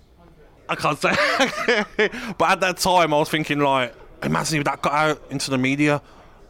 I 0.68 0.74
can't 0.74 0.98
say. 0.98 1.10
but 2.38 2.50
at 2.50 2.60
that 2.60 2.78
time, 2.78 3.14
I 3.14 3.18
was 3.18 3.28
thinking 3.28 3.60
like, 3.60 3.94
imagine 4.22 4.58
if 4.58 4.64
that 4.64 4.82
got 4.82 4.92
out 4.92 5.22
into 5.30 5.50
the 5.50 5.58
media. 5.58 6.02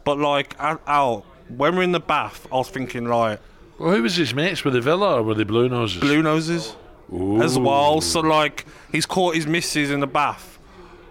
But 0.03 0.17
like, 0.19 0.55
out, 0.59 1.25
when 1.49 1.75
we're 1.75 1.83
in 1.83 1.91
the 1.91 1.99
bath, 1.99 2.47
I 2.51 2.55
was 2.55 2.69
thinking 2.69 3.05
like, 3.05 3.39
Well, 3.79 3.91
who 3.93 4.03
was 4.03 4.15
his 4.15 4.33
mates? 4.33 4.63
Were 4.63 4.71
they 4.71 4.79
Villa 4.79 5.15
or 5.15 5.23
were 5.23 5.33
they 5.33 5.43
Blue 5.43 5.69
Noses? 5.69 5.99
blue 5.99 6.21
noses 6.21 6.75
Ooh. 7.13 7.41
as 7.41 7.57
well. 7.57 8.01
So 8.01 8.21
like, 8.21 8.65
he's 8.91 9.05
caught 9.05 9.35
his 9.35 9.47
missus 9.47 9.91
in 9.91 9.99
the 9.99 10.07
bath 10.07 10.59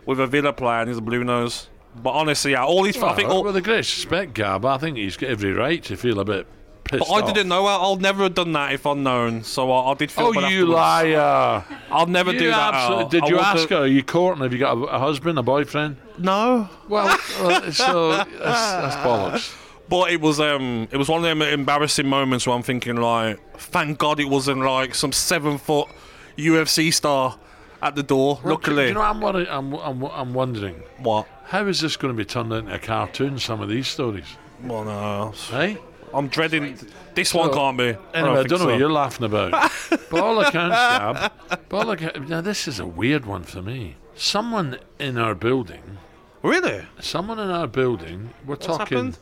with 0.06 0.20
a 0.20 0.26
Villa 0.26 0.52
player, 0.52 0.80
and 0.80 0.88
he's 0.88 0.98
a 0.98 1.02
blue 1.02 1.24
nose. 1.24 1.68
But 1.96 2.10
honestly, 2.10 2.52
yeah, 2.52 2.64
all 2.64 2.82
these. 2.82 3.00
I 3.02 3.14
think 3.14 3.30
all, 3.30 3.44
with 3.44 3.54
the 3.54 3.60
greatest 3.62 3.94
respect, 3.96 4.34
Gab, 4.34 4.64
I 4.64 4.78
think 4.78 4.96
he's 4.96 5.16
got 5.16 5.30
every 5.30 5.52
right 5.52 5.82
to 5.84 5.96
feel 5.96 6.18
a 6.20 6.24
bit 6.24 6.46
pissed 6.84 7.00
But 7.08 7.12
I 7.14 7.20
off. 7.22 7.32
didn't 7.32 7.48
know. 7.48 7.64
I- 7.66 7.76
I'll 7.76 7.96
never 7.96 8.24
have 8.24 8.34
done 8.34 8.52
that 8.52 8.72
if 8.72 8.84
I'd 8.86 8.96
known. 8.98 9.42
So 9.44 9.70
I, 9.70 9.92
I 9.92 9.94
did 9.94 10.10
feel 10.10 10.26
Oh, 10.26 10.32
you 10.32 10.40
afterwards. 10.44 10.70
liar! 10.70 11.64
I'll 11.90 12.06
never 12.06 12.32
You 12.32 12.38
do 12.40 12.50
that. 12.50 12.74
absolutely- 12.74 13.04
Al. 13.04 13.08
Did 13.10 13.22
I 13.24 13.26
you 13.28 13.38
ask 13.38 13.60
have- 13.60 13.70
her? 13.70 13.76
Are 13.78 13.86
you 13.86 14.02
courting? 14.02 14.42
Have 14.42 14.52
you 14.52 14.58
got 14.58 14.76
a, 14.76 14.80
a 14.82 14.98
husband, 14.98 15.38
a 15.38 15.42
boyfriend? 15.42 15.96
No. 16.18 16.68
Well, 16.88 17.06
well 17.40 17.72
so 17.72 18.10
that's, 18.12 18.30
that's 18.38 18.96
bollocks. 18.96 19.56
But 19.88 20.10
it 20.12 20.20
was 20.20 20.40
um 20.40 20.88
it 20.90 20.96
was 20.96 21.08
one 21.08 21.18
of 21.18 21.24
them 21.24 21.42
embarrassing 21.42 22.08
moments 22.08 22.46
where 22.46 22.56
I'm 22.56 22.62
thinking 22.62 22.96
like, 22.96 23.38
thank 23.58 23.98
God 23.98 24.18
it 24.18 24.28
wasn't 24.28 24.60
like 24.62 24.94
some 24.94 25.12
seven 25.12 25.58
foot 25.58 25.88
UFC 26.36 26.92
star 26.92 27.38
at 27.82 27.94
the 27.94 28.02
door. 28.02 28.40
Do 28.42 28.50
Luckily, 28.50 28.88
you 28.88 28.94
know, 28.94 29.02
I'm, 29.02 29.20
worried, 29.20 29.48
I'm, 29.48 29.72
I'm, 29.74 30.02
I'm 30.04 30.34
wondering 30.34 30.82
what? 30.98 31.26
how 31.44 31.66
is 31.66 31.80
this 31.80 31.96
going 31.96 32.12
to 32.12 32.16
be 32.16 32.24
turned 32.24 32.52
into 32.52 32.74
a 32.74 32.78
cartoon? 32.78 33.38
Some 33.38 33.60
of 33.60 33.68
these 33.68 33.86
stories, 33.86 34.36
Well, 34.62 34.84
no, 34.84 35.32
hey? 35.50 35.78
I'm 36.12 36.28
dreading. 36.28 36.78
This 37.14 37.34
one 37.34 37.52
can't 37.52 37.76
be. 37.76 37.84
Anyway, 37.84 37.98
I 38.14 38.34
think 38.36 38.48
don't 38.48 38.50
know 38.50 38.56
so. 38.58 38.66
what 38.66 38.78
you're 38.78 38.90
laughing 38.90 39.26
about. 39.26 39.50
By 40.10 40.20
all 40.20 40.40
accounts, 40.40 41.34
by 41.68 41.78
all 41.78 41.96
now 42.28 42.40
this 42.40 42.68
is 42.68 42.78
a 42.78 42.86
weird 42.86 43.26
one 43.26 43.42
for 43.42 43.60
me. 43.60 43.96
Someone 44.14 44.78
in 45.00 45.18
our 45.18 45.34
building, 45.34 45.98
Really? 46.42 46.86
someone 47.00 47.40
in 47.40 47.50
our 47.50 47.66
building, 47.66 48.30
we're 48.46 48.54
talking 48.56 48.96
happened? 48.96 49.18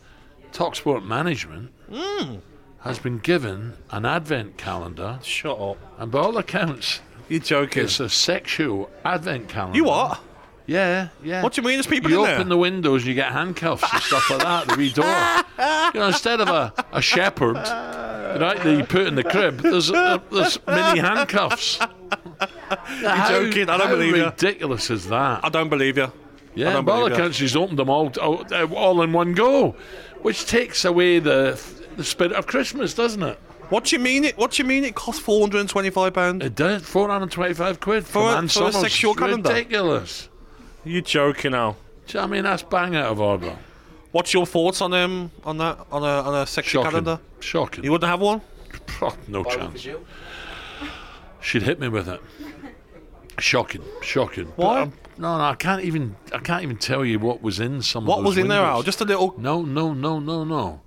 Talksport 0.53 1.03
Management, 1.05 1.71
hmm. 1.91 2.37
has 2.81 2.99
been 2.99 3.19
given 3.19 3.75
an 3.91 4.05
advent 4.05 4.59
calendar, 4.59 5.19
Shut 5.23 5.59
up. 5.59 5.79
and 5.99 6.12
by 6.12 6.19
all 6.19 6.37
accounts, 6.37 7.01
You're 7.33 7.40
joking. 7.40 7.85
it's 7.85 7.99
a 8.01 8.09
sexual 8.09 8.90
advent 9.05 9.49
calendar. 9.49 9.77
You 9.77 9.85
what? 9.85 10.21
Yeah, 10.66 11.09
yeah. 11.23 11.42
What 11.42 11.55
do 11.55 11.61
you 11.61 11.66
mean? 11.66 11.77
There's 11.77 11.87
people 11.87 12.11
You 12.11 12.25
in 12.25 12.31
open 12.33 12.49
the 12.49 12.57
windows 12.57 13.03
and 13.03 13.09
you 13.09 13.14
get 13.14 13.33
handcuffs 13.33 13.85
and 13.92 14.03
stuff 14.03 14.31
like 14.31 14.40
that, 14.40 14.68
the 14.68 14.77
wee 14.77 14.92
door. 14.92 15.05
You 15.92 16.01
know, 16.01 16.07
instead 16.09 16.40
of 16.40 16.49
a, 16.49 16.73
a 16.92 17.03
shepherd, 17.03 17.57
right, 17.57 18.57
that 18.62 18.77
you 18.79 18.85
put 18.85 19.07
in 19.07 19.14
the 19.14 19.25
crib, 19.25 19.59
there's, 19.61 19.90
uh, 19.90 20.18
there's 20.31 20.59
mini 20.66 21.01
handcuffs. 21.01 21.79
You're 23.01 23.27
joking, 23.29 23.68
I 23.68 23.77
don't 23.77 23.87
how 23.87 23.88
believe 23.88 24.16
you. 24.16 24.25
ridiculous 24.25 24.90
is 24.90 25.09
that? 25.09 25.45
I 25.45 25.49
don't 25.49 25.68
believe 25.68 25.97
you. 25.97 26.12
Yeah, 26.55 26.77
all 26.87 27.09
you. 27.09 27.14
accounts, 27.14 27.37
she's 27.38 27.57
opened 27.57 27.79
them 27.79 27.88
all, 27.88 28.12
all, 28.21 28.45
all 28.75 29.03
in 29.03 29.12
one 29.12 29.33
go, 29.33 29.75
which 30.21 30.47
takes 30.47 30.85
away 30.85 31.18
the, 31.18 31.61
the 31.97 32.05
spirit 32.05 32.33
of 32.35 32.47
Christmas, 32.47 32.95
doesn't 32.95 33.23
it? 33.23 33.38
What 33.73 33.85
do 33.85 33.97
you 33.97 34.01
mean? 34.03 34.25
It? 34.25 34.37
What 34.37 34.51
do 34.51 34.63
you 34.63 34.69
mean? 34.69 34.85
It 34.85 34.95
costs 34.95 35.19
four 35.23 35.41
hundred 35.41 35.61
and 35.61 35.69
twenty-five 35.71 36.13
pound. 36.13 36.43
It 36.43 36.55
does. 36.55 36.83
425 36.83 37.81
quid 37.81 38.05
for, 38.05 38.13
For 38.13 38.45
a- 38.45 38.47
for 38.49 38.69
a 38.69 38.73
sexual 38.73 39.15
calendar? 39.15 39.49
Ridiculous. 39.49 40.29
You're 40.85 41.01
joking 41.01 41.53
now. 41.53 41.77
Do 42.07 42.19
you 42.19 42.21
know 42.21 42.25
I 42.25 42.27
mean? 42.29 42.45
That's 42.45 42.63
bang 42.63 42.95
out 42.97 43.07
of 43.13 43.19
order. 43.19 43.57
What's 44.11 44.35
your 44.35 44.45
thoughts 44.45 44.83
on 44.83 44.93
um 44.93 45.31
on 45.45 45.57
that 45.57 45.79
on 45.91 46.03
a 46.03 46.07
on 46.07 46.43
a 46.43 46.47
sexual 46.47 46.83
Shocking. 46.83 47.03
calendar? 47.05 47.23
Shocking. 47.41 47.83
You 47.85 47.93
wouldn't 47.93 48.11
have 48.11 48.21
one? 48.21 48.43
Oh, 49.01 49.17
no 49.27 49.43
chance. 49.43 49.87
She'd 51.41 51.63
hit 51.63 51.81
me 51.81 51.89
with 51.89 52.09
it. 52.09 52.21
Shocking, 53.39 53.83
shocking. 54.03 54.53
But 54.55 54.67
Why? 54.67 54.85
No, 55.17 55.39
no, 55.39 55.45
I 55.45 55.55
can't 55.55 55.83
even. 55.83 56.15
I 56.31 56.41
can't 56.41 56.63
even 56.63 56.77
tell 56.77 57.07
you 57.07 57.19
what 57.19 57.43
was 57.43 57.59
in 57.59 57.81
some. 57.81 58.05
What 58.05 58.19
of 58.19 58.25
those 58.25 58.37
was 58.37 58.39
in 58.39 58.49
there. 58.49 58.61
Al? 58.61 58.83
Just 58.83 59.01
a 59.01 59.07
little. 59.07 59.35
No, 59.39 59.63
no, 59.63 59.95
no, 59.95 60.19
no, 60.21 60.45
no. 60.45 60.83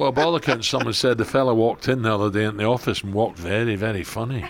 Well, 0.00 0.12
by 0.12 0.22
all 0.22 0.34
accounts, 0.34 0.66
someone 0.66 0.94
said 0.94 1.18
the 1.18 1.26
fella 1.26 1.54
walked 1.54 1.86
in 1.86 2.00
the 2.00 2.14
other 2.14 2.30
day 2.30 2.46
in 2.46 2.56
the 2.56 2.64
office 2.64 3.02
and 3.02 3.12
walked 3.12 3.38
very, 3.38 3.76
very 3.76 4.02
funny. 4.02 4.46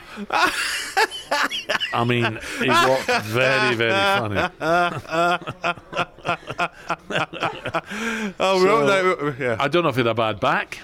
I 1.93 2.05
mean, 2.07 2.39
he 2.61 2.69
walked 2.69 3.11
very, 3.25 3.75
very 3.75 3.91
funny. 3.91 4.49
Oh, 8.39 8.65
don't 8.65 8.87
know. 8.87 9.35
Yeah. 9.41 9.57
I 9.59 9.67
don't 9.67 9.83
know 9.83 9.89
if 9.89 9.97
he 9.97 10.01
had 10.01 10.07
a 10.07 10.15
bad 10.15 10.39
back. 10.39 10.79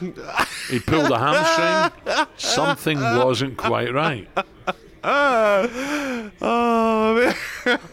He 0.68 0.80
pulled 0.80 1.12
a 1.12 1.18
hamstring. 1.18 2.26
Something 2.36 3.00
wasn't 3.00 3.56
quite 3.56 3.94
right. 3.94 4.28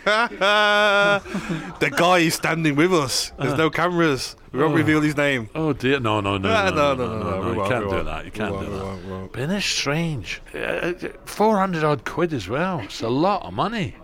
oh, 0.06 1.76
the 1.80 1.90
guy 1.90 2.20
is 2.20 2.36
standing 2.36 2.76
with 2.76 2.94
us. 2.94 3.32
There's 3.40 3.58
no 3.58 3.70
cameras. 3.70 4.36
We 4.52 4.60
won't 4.60 4.76
reveal 4.76 5.02
his 5.02 5.18
name. 5.18 5.50
Oh 5.56 5.74
dear, 5.74 6.00
no, 6.00 6.22
no, 6.22 6.38
no, 6.38 6.50
Ah, 6.50 6.70
no, 6.70 6.94
no, 6.94 7.08
no, 7.08 7.20
no, 7.20 7.54
no, 7.54 7.64
You 7.64 7.70
can't 7.70 7.90
do 7.90 8.04
that. 8.04 8.26
You 8.26 8.32
can't 8.32 8.60
do 8.60 8.70
that. 8.72 9.30
But 9.32 9.42
it 9.42 9.50
is 9.50 9.66
strange. 9.66 10.42
Uh, 10.54 10.94
Four 11.26 11.58
hundred 11.58 11.84
odd 11.84 12.06
quid 12.06 12.34
as 12.34 12.48
well. 12.48 12.80
It's 12.82 13.02
a 13.02 13.10
lot 13.10 13.44
of 13.46 13.54
money. 13.54 13.96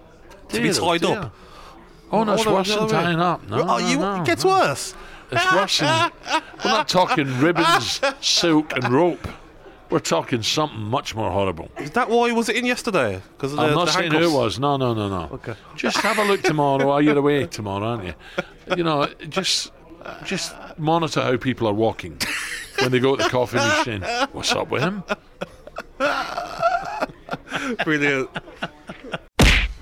To 0.49 0.61
be 0.61 0.69
oh 0.71 0.73
tied 0.97 1.03
up. 1.05 1.35
Oh 2.11 2.23
no, 2.23 2.33
it's 2.33 2.47
Oh, 2.47 2.53
worse 2.55 2.73
than 2.73 2.87
tying 2.87 3.19
up. 3.19 3.47
No, 3.49 3.61
oh, 3.61 3.65
no, 3.65 3.77
you, 3.77 3.97
no, 3.99 4.21
it 4.21 4.25
gets 4.25 4.43
worse. 4.43 4.95
It's 5.31 5.53
worse 5.53 5.79
than. 5.79 6.11
We're 6.65 6.71
not 6.71 6.87
talking 6.89 7.27
ribbons, 7.39 8.01
silk, 8.21 8.73
and 8.75 8.89
rope. 8.91 9.27
We're 9.89 9.99
talking 9.99 10.43
something 10.43 10.79
much 10.79 11.15
more 11.15 11.31
horrible. 11.31 11.69
Is 11.79 11.91
that 11.91 12.09
why 12.09 12.31
was 12.31 12.47
it 12.47 12.55
in 12.55 12.65
yesterday? 12.65 13.21
Because 13.35 13.57
I'm 13.57 13.73
not 13.73 13.89
saying 13.89 14.11
who 14.11 14.23
it 14.23 14.31
was. 14.31 14.59
No, 14.59 14.77
no, 14.77 14.93
no, 14.93 15.09
no. 15.09 15.29
Okay. 15.33 15.55
Just 15.75 15.97
have 15.97 16.19
a 16.19 16.23
look 16.23 16.43
tomorrow 16.43 16.85
while 16.87 17.01
you're 17.01 17.17
away 17.17 17.47
tomorrow, 17.47 17.87
aren't 17.87 18.05
you? 18.05 18.13
You 18.77 18.83
know, 18.83 19.07
just 19.29 19.71
just 20.23 20.55
monitor 20.77 21.21
how 21.21 21.37
people 21.37 21.67
are 21.67 21.73
walking 21.73 22.17
when 22.79 22.91
they 22.91 22.99
go 22.99 23.15
to 23.15 23.23
the 23.23 23.29
coffee 23.29 23.57
machine. 23.57 24.01
What's 24.31 24.51
up 24.53 24.69
with 24.69 24.83
him? 24.83 25.03
Brilliant. 27.83 28.29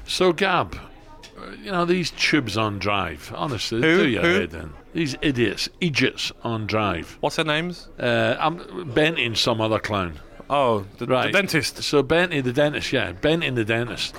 So, 0.06 0.32
Gab, 0.32 0.78
you 1.64 1.72
know, 1.72 1.86
these 1.86 2.12
tubes 2.12 2.58
on 2.58 2.80
drive, 2.80 3.32
honestly, 3.36 3.82
Who? 3.82 3.98
do 4.04 4.08
your 4.08 4.22
Who? 4.22 4.40
head 4.40 4.54
in. 4.54 4.74
These 4.94 5.16
idiots, 5.22 5.70
idiots 5.80 6.32
on 6.44 6.66
drive. 6.68 7.18
What's 7.20 7.36
their 7.36 7.46
names? 7.46 7.90
Uh, 8.00 8.36
I'm 8.40 8.92
Benting, 8.94 9.36
some 9.36 9.62
other 9.62 9.80
clown. 9.80 10.20
Oh, 10.50 10.86
the, 10.98 11.06
the 11.06 11.30
dentist. 11.32 11.84
So 11.84 12.02
Benty 12.04 12.44
the 12.44 12.54
dentist, 12.54 12.92
yeah, 12.94 13.12
Benty 13.12 13.54
the 13.54 13.66
dentist. 13.66 14.16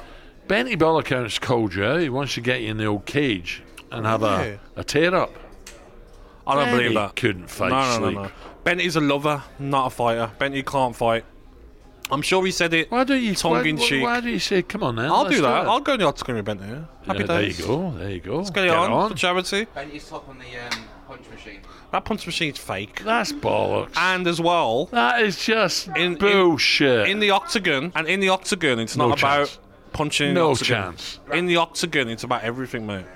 Benty 0.46 0.78
by 0.78 0.86
all 0.86 0.98
accounts 0.98 1.38
called 1.38 1.74
you. 1.74 1.96
He 1.96 2.08
wants 2.08 2.34
to 2.34 2.40
get 2.40 2.60
you 2.62 2.70
in 2.70 2.76
the 2.76 2.86
old 2.86 3.06
cage 3.06 3.62
and 3.90 4.06
have 4.06 4.22
a, 4.22 4.58
a 4.76 4.84
tear 4.84 5.14
up. 5.14 5.32
I 6.46 6.54
don't 6.54 6.70
believe 6.76 6.90
Benty 6.90 6.94
that. 6.94 7.16
Couldn't 7.16 7.48
fight 7.50 7.70
no, 7.70 7.80
no, 7.80 7.98
sleep. 7.98 8.14
no, 8.16 8.22
no. 8.24 8.30
Benty's 8.64 8.96
a 8.96 9.00
lover, 9.00 9.42
not 9.58 9.86
a 9.86 9.90
fighter. 9.90 10.30
Benty 10.38 10.64
can't 10.64 10.94
fight. 10.94 11.24
I'm 12.10 12.22
sure 12.22 12.44
he 12.44 12.50
said 12.52 12.72
it. 12.74 12.90
Why 12.90 13.04
don't 13.04 13.20
you 13.22 13.34
Tongue 13.34 13.52
why, 13.52 13.62
in 13.64 13.76
cheek. 13.78 14.02
Why 14.02 14.20
do 14.20 14.30
you 14.30 14.38
say, 14.38 14.62
come 14.62 14.82
on 14.82 14.96
now? 14.96 15.14
I'll 15.14 15.28
do 15.28 15.40
that. 15.42 15.64
it." 15.64 15.68
I'll 15.68 15.80
go 15.80 15.92
in 15.94 16.00
the 16.00 16.06
octagon 16.06 16.36
with 16.36 16.46
Benty. 16.46 16.68
Yeah. 16.68 16.84
Happy 17.06 17.20
Yeah, 17.20 17.26
there 17.26 17.42
you 17.42 17.52
go. 17.66 17.90
There 17.92 18.10
you 18.10 18.20
go. 18.20 18.36
Let's 18.38 18.50
get 18.50 18.64
it 18.64 18.70
on, 18.70 19.10
for 19.10 19.16
charity. 19.16 19.66
Benji's 19.76 20.08
top 20.08 20.28
on 20.28 20.38
the 20.38 20.44
um, 20.76 20.84
punch 21.06 21.28
machine. 21.30 21.60
That 21.92 22.04
punch 22.04 22.26
machine's 22.26 22.58
fake. 22.58 23.02
That's 23.04 23.32
bollocks. 23.32 23.96
And 23.96 24.26
as 24.26 24.40
well, 24.40 24.86
that 24.86 25.22
is 25.22 25.42
just 25.44 25.88
In- 25.88 25.96
in- 25.96 26.14
bullshit. 26.16 27.08
in 27.08 27.18
the 27.20 27.30
octagon, 27.30 27.92
and 27.94 28.06
in 28.06 28.20
the 28.20 28.28
octagon, 28.30 28.78
it's 28.78 28.96
No 28.96 29.08
not 29.08 29.18
about 29.18 29.46
chance. 29.48 29.58
punching. 29.92 30.34
No 30.34 30.50
octagon. 30.52 30.92
chance. 30.96 31.18
In 31.32 31.46
the 31.46 31.56
octagon, 31.56 32.08
it's 32.08 32.24
about 32.24 32.42
everything, 32.42 32.86
mate. 32.86 33.06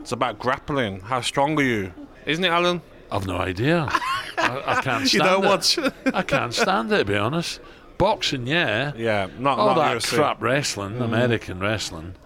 It's 0.00 0.12
about 0.12 0.38
grappling. 0.38 1.00
How 1.00 1.20
strong 1.20 1.58
are 1.58 1.62
you? 1.62 1.92
Isn't 2.26 2.44
it, 2.44 2.48
Alan? 2.48 2.80
I've 3.10 3.26
no 3.26 3.36
idea. 3.36 3.86
I, 4.38 4.62
I 4.66 4.80
can't 4.82 5.06
stand 5.06 5.12
You 5.12 5.20
don't 5.20 5.44
it. 5.44 5.48
watch. 5.48 5.78
I 6.14 6.22
can't 6.22 6.54
stand 6.54 6.90
it, 6.92 6.98
to 6.98 7.04
be 7.04 7.16
honest. 7.16 7.60
Boxing, 8.02 8.48
yeah. 8.48 8.92
yeah, 8.96 9.28
not 9.38 9.58
All 9.60 9.66
not 9.68 9.76
that 9.76 9.96
UFC. 9.98 10.14
crap 10.16 10.42
wrestling, 10.42 10.94
mm. 10.94 11.04
American 11.04 11.60
wrestling, 11.60 12.16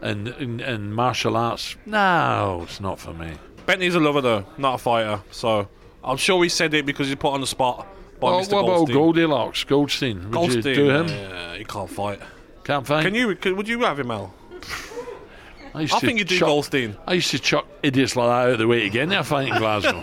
and, 0.00 0.26
and 0.26 0.60
and 0.60 0.92
martial 0.92 1.36
arts. 1.36 1.76
No, 1.86 2.62
it's 2.64 2.80
not 2.80 2.98
for 2.98 3.14
me. 3.14 3.34
Bentley's 3.64 3.94
a 3.94 4.00
lover 4.00 4.20
though, 4.20 4.44
not 4.58 4.74
a 4.74 4.78
fighter. 4.78 5.20
So 5.30 5.68
I'm 6.02 6.16
sure 6.16 6.42
he 6.42 6.48
said 6.48 6.74
it 6.74 6.84
because 6.84 7.06
he's 7.06 7.14
put 7.14 7.34
on 7.34 7.40
the 7.40 7.46
spot 7.46 7.86
by 8.18 8.30
Well, 8.32 8.40
Mr. 8.40 8.52
what 8.54 8.58
about 8.64 8.66
Goldstein. 8.66 8.96
Goldilocks, 8.96 9.62
Goldstein? 9.64 10.22
Would 10.24 10.32
Goldstein, 10.32 10.64
you 10.66 10.74
do 10.74 10.90
him? 10.90 11.06
Yeah, 11.06 11.54
he 11.54 11.64
can't 11.64 11.88
fight. 11.88 12.18
Can't 12.64 12.84
fight. 12.84 13.04
Can 13.04 13.14
you? 13.14 13.32
Could, 13.36 13.56
would 13.56 13.68
you 13.68 13.78
have 13.82 14.00
him, 14.00 14.10
Al? 14.10 14.34
used 15.78 15.94
I 15.94 16.00
to 16.00 16.06
think 16.06 16.18
you 16.18 16.24
do 16.24 16.36
chuck- 16.36 16.48
Goldstein. 16.48 16.96
I 17.06 17.12
used 17.14 17.30
to 17.30 17.38
chuck 17.38 17.66
idiots 17.84 18.16
like 18.16 18.26
that 18.26 18.46
out 18.48 18.50
of 18.54 18.58
the 18.58 18.66
way 18.66 18.86
again. 18.86 19.08
there 19.10 19.22
fighting 19.22 19.54
in 19.54 19.60
Glasgow. 19.60 20.02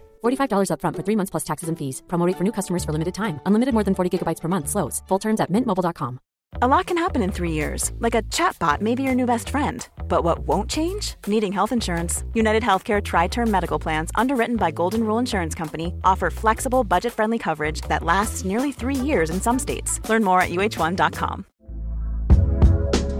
$45 0.21 0.69
upfront 0.73 0.95
for 0.97 1.03
three 1.03 1.15
months 1.15 1.31
plus 1.31 1.43
taxes 1.43 1.69
and 1.69 1.77
fees. 1.77 2.03
Promo 2.07 2.27
for 2.37 2.43
new 2.43 2.51
customers 2.51 2.83
for 2.83 2.91
limited 2.91 3.13
time. 3.15 3.39
Unlimited 3.45 3.73
more 3.73 3.83
than 3.83 3.95
40 3.95 4.17
gigabytes 4.17 4.41
per 4.41 4.47
month. 4.47 4.67
Slows. 4.69 5.01
Full 5.07 5.19
terms 5.19 5.39
at 5.39 5.49
mintmobile.com. 5.51 6.19
A 6.61 6.67
lot 6.67 6.85
can 6.85 6.97
happen 6.97 7.21
in 7.21 7.31
three 7.31 7.53
years, 7.53 7.91
like 7.99 8.13
a 8.13 8.23
chatbot 8.23 8.81
may 8.81 8.93
be 8.93 9.03
your 9.03 9.15
new 9.15 9.25
best 9.25 9.49
friend. 9.49 9.87
But 10.07 10.23
what 10.23 10.39
won't 10.39 10.69
change? 10.69 11.15
Needing 11.25 11.53
health 11.53 11.71
insurance. 11.71 12.25
United 12.33 12.61
Healthcare 12.61 13.01
Tri 13.01 13.27
Term 13.27 13.49
Medical 13.49 13.79
Plans, 13.79 14.11
underwritten 14.15 14.57
by 14.57 14.71
Golden 14.71 15.03
Rule 15.03 15.17
Insurance 15.17 15.55
Company, 15.55 15.93
offer 16.03 16.29
flexible, 16.29 16.83
budget 16.83 17.13
friendly 17.13 17.39
coverage 17.39 17.81
that 17.87 18.03
lasts 18.03 18.43
nearly 18.43 18.71
three 18.73 18.95
years 18.95 19.29
in 19.29 19.39
some 19.41 19.59
states. 19.59 20.01
Learn 20.09 20.23
more 20.23 20.41
at 20.41 20.49
uh1.com. 20.49 21.45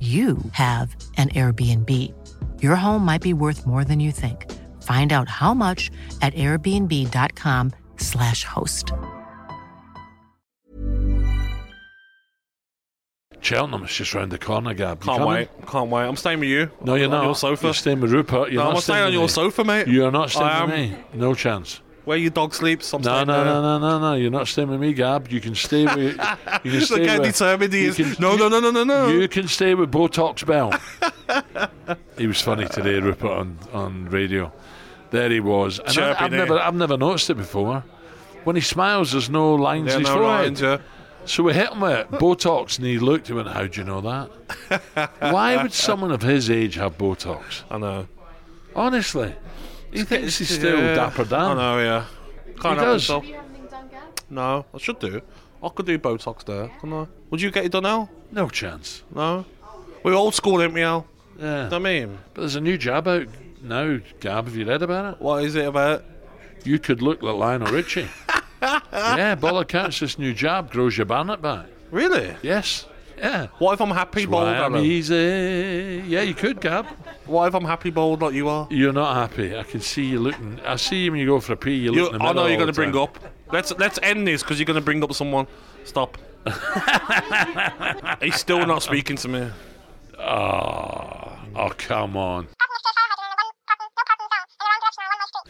you 0.00 0.38
have 0.52 0.94
an 1.16 1.30
Airbnb. 1.30 1.90
Your 2.62 2.76
home 2.76 3.04
might 3.04 3.20
be 3.22 3.32
worth 3.32 3.66
more 3.66 3.82
than 3.84 3.98
you 3.98 4.12
think. 4.12 4.48
Find 4.84 5.12
out 5.12 5.28
how 5.28 5.54
much 5.54 5.90
at 6.22 6.32
airbnb.com/slash 6.34 8.44
host. 8.44 8.92
Cheltenham's 13.40 13.92
just 13.94 14.14
round 14.14 14.32
the 14.32 14.38
corner, 14.38 14.74
Gab. 14.74 14.98
You 15.02 15.06
Can't 15.06 15.18
coming? 15.18 15.34
wait. 15.34 15.48
Can't 15.66 15.90
wait. 15.90 16.02
I'm 16.06 16.16
staying 16.16 16.40
with 16.40 16.48
you. 16.48 16.70
No, 16.82 16.94
you're 16.96 17.04
on 17.06 17.10
not. 17.12 17.24
your 17.24 17.34
sofa. 17.36 17.66
You're 17.66 17.74
staying 17.74 18.00
with 18.00 18.10
Rupert. 18.12 18.50
You're 18.50 18.62
no, 18.62 18.70
not 18.70 18.76
I'm 18.76 18.82
staying 18.82 19.04
on 19.04 19.12
your 19.12 19.22
me. 19.22 19.28
sofa, 19.28 19.64
mate. 19.64 19.86
You're 19.88 20.10
not 20.10 20.30
staying 20.30 20.44
I 20.44 20.64
with 20.64 20.74
am. 20.74 20.90
me. 20.92 20.98
No 21.14 21.34
chance. 21.34 21.80
Where 22.08 22.16
your 22.16 22.30
dog 22.30 22.54
sleeps. 22.54 22.90
No, 22.94 22.98
no, 23.00 23.24
no, 23.24 23.60
no, 23.60 23.78
no, 23.78 23.98
no. 23.98 24.14
You're 24.14 24.30
not 24.30 24.48
staying 24.48 24.68
with 24.70 24.80
me, 24.80 24.94
Gab. 24.94 25.30
You 25.30 25.42
can 25.42 25.54
stay 25.54 25.84
with. 25.94 26.16
You 26.64 26.70
can 26.70 26.80
stay 26.80 27.00
Look 27.00 27.06
how 27.10 27.18
with, 27.18 27.32
determined 27.34 27.72
he 27.74 27.84
is. 27.84 27.96
can- 27.96 28.16
no, 28.18 28.34
no, 28.34 28.48
no, 28.48 28.60
no, 28.60 28.70
no, 28.70 28.82
no. 28.82 29.08
You 29.08 29.28
can 29.28 29.46
stay 29.46 29.74
with 29.74 29.92
Botox 29.92 30.46
Bell. 30.46 30.72
he 32.16 32.26
was 32.26 32.40
funny 32.40 32.66
today, 32.66 32.98
Rupert, 32.98 33.30
on, 33.30 33.58
on 33.74 34.06
radio. 34.08 34.50
There 35.10 35.28
he 35.28 35.40
was. 35.40 35.80
And 35.80 35.98
I, 35.98 36.14
have 36.14 36.30
never, 36.30 36.58
I've 36.58 36.74
never 36.74 36.96
noticed 36.96 37.28
it 37.28 37.34
before. 37.34 37.84
When 38.44 38.56
he 38.56 38.62
smiles, 38.62 39.12
there's 39.12 39.28
no 39.28 39.54
lines 39.54 39.88
Yeah, 39.88 39.96
in 39.96 40.00
his 40.00 40.08
no 40.08 40.14
forehead. 40.14 40.44
lines, 40.46 40.60
yeah. 40.62 40.78
So 41.26 41.42
we 41.42 41.52
hit 41.52 41.68
him 41.72 41.80
with 41.80 42.08
Botox, 42.12 42.78
and 42.78 42.86
he 42.86 42.98
looked 42.98 43.28
and 43.28 43.36
went, 43.36 43.48
"How 43.48 43.66
do 43.66 43.78
you 43.80 43.84
know 43.84 44.00
that? 44.00 45.10
Why 45.20 45.62
would 45.62 45.74
someone 45.74 46.10
of 46.10 46.22
his 46.22 46.48
age 46.48 46.76
have 46.76 46.96
Botox? 46.96 47.64
I 47.70 47.76
know. 47.76 48.08
Honestly, 48.74 49.34
he 49.92 50.04
thinks 50.04 50.38
he's 50.38 50.50
still 50.50 50.78
Yeah. 50.78 50.94
dapper 50.94 51.24
Dan. 51.24 51.40
I 51.40 51.54
know, 51.54 51.78
yeah. 51.78 52.04
Can't 52.60 52.78
He 52.78 52.84
help 52.84 52.94
does. 52.96 53.06
himself. 53.06 53.24
No, 54.30 54.66
I 54.74 54.78
should 54.78 54.98
do. 54.98 55.22
I 55.62 55.68
could 55.70 55.86
do 55.86 55.98
Botox 55.98 56.44
there, 56.44 56.70
couldn't 56.80 56.94
I? 56.94 57.06
Would 57.30 57.40
you 57.40 57.50
get 57.50 57.64
it 57.64 57.72
done, 57.72 57.86
Al? 57.86 58.10
No 58.30 58.48
chance. 58.48 59.02
No? 59.14 59.44
We're 60.02 60.14
old 60.14 60.34
school, 60.34 60.60
ain't 60.62 60.74
we, 60.74 60.82
Al? 60.82 61.06
Yeah. 61.38 61.68
Know 61.68 61.76
I 61.76 61.78
mean? 61.78 62.18
But 62.34 62.42
there's 62.42 62.56
a 62.56 62.60
new 62.60 62.76
jab 62.78 63.08
out 63.08 63.26
now, 63.62 63.98
Gab. 64.20 64.44
Have 64.46 64.56
you 64.56 64.66
read 64.66 64.82
about 64.82 65.14
it? 65.14 65.20
What 65.22 65.44
is 65.44 65.54
it 65.56 65.66
about? 65.66 66.04
You 66.64 66.78
could 66.78 67.00
look 67.02 67.22
like 67.22 67.34
Lionel 67.36 67.72
Richie. 67.72 68.08
yeah, 68.62 69.34
by 69.36 69.50
all 69.50 69.58
accounts, 69.60 70.00
this 70.00 70.18
new 70.18 70.34
jab 70.34 70.70
grows 70.70 70.96
your 70.96 71.06
barnet 71.06 71.40
back. 71.40 71.66
Really? 71.90 72.36
Yes. 72.42 72.86
Yeah. 73.18 73.48
What 73.58 73.72
if 73.74 73.80
I'm 73.80 73.90
happy 73.90 74.20
That's 74.20 74.30
bald, 74.30 74.46
why 74.46 74.58
I'm 74.58 74.76
easy. 74.76 76.02
Yeah, 76.06 76.22
you 76.22 76.34
could, 76.34 76.60
Gab. 76.60 76.86
What 77.26 77.48
if 77.48 77.54
I'm 77.54 77.64
happy 77.64 77.90
bald 77.90 78.22
like 78.22 78.34
you 78.34 78.48
are? 78.48 78.66
You're 78.70 78.92
not 78.92 79.14
happy. 79.14 79.56
I 79.56 79.62
can 79.62 79.80
see 79.80 80.04
you 80.04 80.20
looking. 80.20 80.60
I 80.64 80.76
see 80.76 81.04
you 81.04 81.10
when 81.10 81.20
you 81.20 81.26
go 81.26 81.40
for 81.40 81.52
a 81.52 81.56
pee. 81.56 81.74
You 81.74 81.92
You, 81.92 82.02
look 82.04 82.12
in 82.14 82.18
the 82.18 82.24
I 82.24 82.32
know 82.32 82.46
you're 82.46 82.56
going 82.56 82.68
to 82.68 82.72
bring 82.72 82.96
up. 82.96 83.18
Let's 83.52 83.72
let's 83.78 83.98
end 84.02 84.26
this 84.26 84.42
because 84.42 84.58
you're 84.58 84.66
going 84.66 84.78
to 84.78 84.84
bring 84.84 85.02
up 85.02 85.12
someone. 85.12 85.46
Stop. 85.84 86.18
He's 88.22 88.36
still 88.36 88.66
not 88.66 88.82
speaking 88.82 89.16
to 89.16 89.28
me. 89.28 89.50
Oh, 90.18 91.38
oh, 91.56 91.72
come 91.76 92.16
on. 92.16 92.48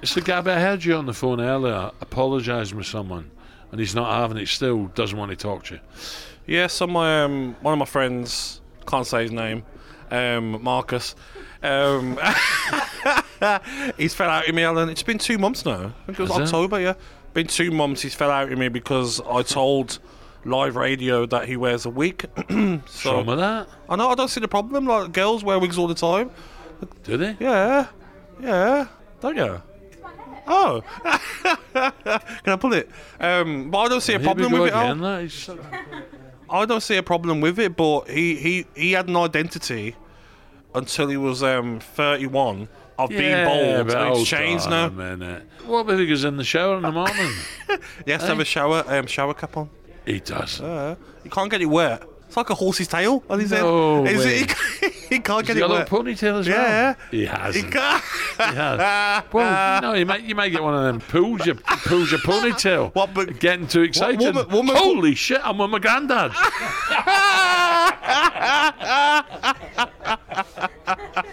So, 0.04 0.20
Gab, 0.20 0.46
I 0.46 0.61
heard 0.61 0.85
you 0.85 0.94
on 0.94 1.07
the 1.07 1.12
phone 1.12 1.40
earlier 1.40 1.90
apologising 2.00 2.78
with 2.78 2.87
someone, 2.87 3.33
and 3.72 3.81
he's 3.81 3.96
not 3.96 4.12
having 4.12 4.37
it. 4.37 4.46
Still 4.46 4.87
doesn't 4.94 5.18
want 5.18 5.31
to 5.31 5.37
talk 5.37 5.64
to 5.64 5.74
you. 5.74 5.81
Yeah, 6.48 6.66
some 6.66 6.92
my 6.92 7.24
um, 7.24 7.56
one 7.61 7.72
of 7.74 7.78
my 7.78 7.84
friends 7.84 8.61
can't 8.87 9.06
say 9.06 9.22
his 9.22 9.32
name, 9.32 9.64
um, 10.11 10.62
Marcus. 10.62 11.14
Um, 11.62 12.18
he's 13.98 14.14
fell 14.14 14.30
out 14.30 14.46
with 14.46 14.54
me, 14.54 14.62
Alan. 14.62 14.88
It's 14.88 15.02
been 15.02 15.18
two 15.18 15.37
months 15.37 15.66
now. 15.66 15.92
I 16.02 16.06
think 16.06 16.18
it 16.20 16.22
was 16.22 16.30
Has 16.30 16.38
it? 16.38 16.42
October. 16.44 16.80
Yeah, 16.80 16.94
been 17.34 17.48
two 17.48 17.70
months. 17.70 18.00
He's 18.00 18.14
fell 18.14 18.30
out 18.30 18.48
with 18.48 18.58
me 18.58 18.68
because 18.68 19.20
I 19.20 19.42
told 19.42 19.98
live 20.46 20.74
radio 20.76 21.26
that 21.26 21.46
he 21.48 21.56
wears 21.58 21.84
a 21.84 21.90
wig. 21.90 22.24
so 22.48 22.80
Some 22.87 23.28
of 23.28 23.37
that, 23.38 23.68
I 23.88 23.96
know 23.96 24.08
I 24.08 24.14
don't 24.14 24.28
see 24.28 24.40
the 24.40 24.48
problem. 24.48 24.87
Like 24.87 25.12
girls 25.12 25.44
wear 25.44 25.58
wigs 25.58 25.76
all 25.76 25.87
the 25.87 25.94
time. 25.94 26.30
do 27.04 27.18
they? 27.18 27.37
Yeah, 27.38 27.88
yeah, 28.40 28.87
don't 29.20 29.37
you? 29.37 29.61
Oh, 30.50 30.82
can 31.74 31.92
I 32.46 32.56
pull 32.56 32.72
it? 32.72 32.88
Um, 33.20 33.70
but 33.70 33.78
I 33.80 33.88
don't 33.88 34.00
see 34.00 34.14
a 34.14 34.18
Here 34.18 34.20
we 34.20 34.24
problem 34.34 34.50
go 34.52 34.62
with 34.62 34.72
it. 34.72 34.76
Again. 34.76 35.00
that 35.02 35.22
is- 35.24 35.50
I 36.50 36.64
don't 36.66 36.80
see 36.82 36.96
a 36.96 37.02
problem 37.02 37.40
with 37.40 37.58
it, 37.58 37.76
but 37.76 38.08
he, 38.08 38.34
he, 38.37 38.66
he 38.74 38.92
had 38.92 39.08
an 39.08 39.16
identity 39.16 39.94
until 40.74 41.08
he 41.08 41.16
was 41.16 41.42
um, 41.42 41.80
31 41.80 42.68
of 42.98 43.08
being 43.11 43.22
Yeah, 43.22 43.44
bold. 43.44 43.87
but 43.88 43.96
And 43.96 44.16
it's 44.16 44.28
changed 44.28 44.68
now. 44.68 44.88
Minute. 44.88 45.44
What 45.66 45.88
if 45.90 45.98
he 45.98 46.06
goes 46.06 46.24
in 46.24 46.37
the 46.37 46.44
shower 46.44 46.76
in 46.76 46.82
the 46.82 46.92
morning? 46.92 47.32
He 48.04 48.12
has 48.12 48.22
to 48.22 48.28
have 48.28 48.40
a 48.40 48.44
shower 48.44 48.82
um, 48.88 49.06
shower 49.06 49.34
cap 49.34 49.56
on. 49.56 49.68
he 50.06 50.20
does. 50.20 50.61
Uh, 50.61 50.96
you 51.24 51.30
can't 51.30 51.50
get 51.50 51.61
it 51.61 51.66
wet. 51.66 52.02
It's 52.29 52.37
like 52.37 52.51
a 52.51 52.55
horse's 52.55 52.88
tail 52.88 53.23
on 53.31 53.41
his 53.41 53.51
No 53.51 54.05
head. 54.05 54.14
Is 54.17 54.25
way. 54.25 54.38
it? 54.41 54.53
He 55.09 55.19
can't 55.19 55.47
Has 55.47 55.47
get 55.47 55.57
he 55.57 55.62
it 55.62 55.67
got 55.67 55.71
a 55.71 55.75
wet. 55.75 55.91
little 55.91 56.05
ponytail 56.05 56.41
as 56.41 56.47
Yeah. 56.47 56.59
well? 56.59 56.97
He 57.11 57.25
has. 57.25 57.55
He 57.55 57.62
He 57.62 57.71
can't. 57.71 58.03
has. 58.37 59.25
Well, 59.33 59.81
no, 59.81 59.95
you 59.95 60.05
might 60.05 60.23
you 60.25 60.35
might 60.35 60.51
get 60.51 60.62
one 60.62 60.75
of 60.75 60.83
them 60.83 61.01
pulls 61.01 61.47
your 61.47 61.55
pulls 61.55 62.11
your 62.11 62.21
ponytail. 62.21 62.91
What, 62.95 63.14
but- 63.14 63.41
getting 63.41 63.67
too 63.67 63.81
excited? 63.83 64.21
woman- 64.21 64.47
woman- 64.51 64.77
Holy 64.77 65.14
shit! 65.14 65.41
I'm 65.43 65.57
with 65.57 65.71
my 65.71 65.79
granddad. 65.79 66.33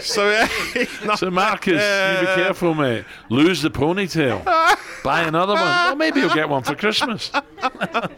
so, 0.00 0.28
uh, 0.30 0.46
So 1.16 1.30
Marcus, 1.30 1.72
you 1.74 2.26
be 2.26 2.34
careful, 2.42 2.74
mate. 2.74 3.04
Lose 3.28 3.62
the 3.62 3.70
ponytail. 3.70 4.44
Buy 5.04 5.22
another 5.22 5.54
one. 5.54 5.62
Well, 5.62 5.96
maybe 5.96 6.20
you'll 6.20 6.34
get 6.34 6.48
one 6.48 6.62
for 6.62 6.74
Christmas. 6.74 7.30
but 7.32 8.12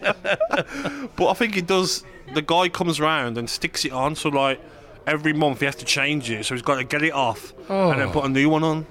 I 1.28 1.34
think 1.34 1.54
he 1.54 1.62
does. 1.62 2.04
The 2.34 2.42
guy 2.42 2.68
comes 2.68 3.00
round 3.00 3.38
and 3.38 3.48
sticks 3.48 3.84
it 3.84 3.92
on, 3.92 4.14
so 4.16 4.28
like 4.28 4.60
every 5.06 5.32
month 5.32 5.60
he 5.60 5.66
has 5.66 5.76
to 5.76 5.84
change 5.84 6.30
it. 6.30 6.44
So 6.46 6.54
he's 6.54 6.62
got 6.62 6.76
to 6.76 6.84
get 6.84 7.02
it 7.02 7.12
off 7.12 7.52
and 7.68 8.00
then 8.00 8.08
Oh. 8.08 8.12
put 8.12 8.24
a 8.24 8.28
new 8.28 8.48
one 8.48 8.64
on. 8.64 8.86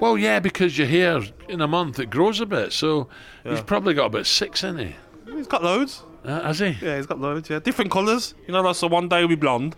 Well, 0.00 0.18
yeah, 0.18 0.40
because 0.40 0.76
your 0.76 0.88
hair 0.88 1.20
in 1.48 1.60
a 1.60 1.68
month 1.68 1.98
it 1.98 2.10
grows 2.10 2.40
a 2.40 2.46
bit, 2.46 2.72
so 2.72 3.08
he's 3.44 3.60
probably 3.62 3.94
got 3.94 4.06
about 4.06 4.26
six 4.26 4.64
in 4.64 4.78
he. 4.78 4.96
He's 5.32 5.46
got 5.46 5.62
loads. 5.62 6.02
Uh, 6.24 6.40
has 6.42 6.58
he? 6.58 6.76
Yeah, 6.80 6.96
he's 6.96 7.06
got 7.06 7.20
loads. 7.20 7.50
Yeah, 7.50 7.58
different 7.58 7.90
colours. 7.90 8.34
You 8.46 8.52
know, 8.54 8.62
like 8.62 8.76
so 8.76 8.88
one 8.88 9.08
day 9.08 9.18
he'll 9.20 9.28
be 9.28 9.34
blonde. 9.34 9.76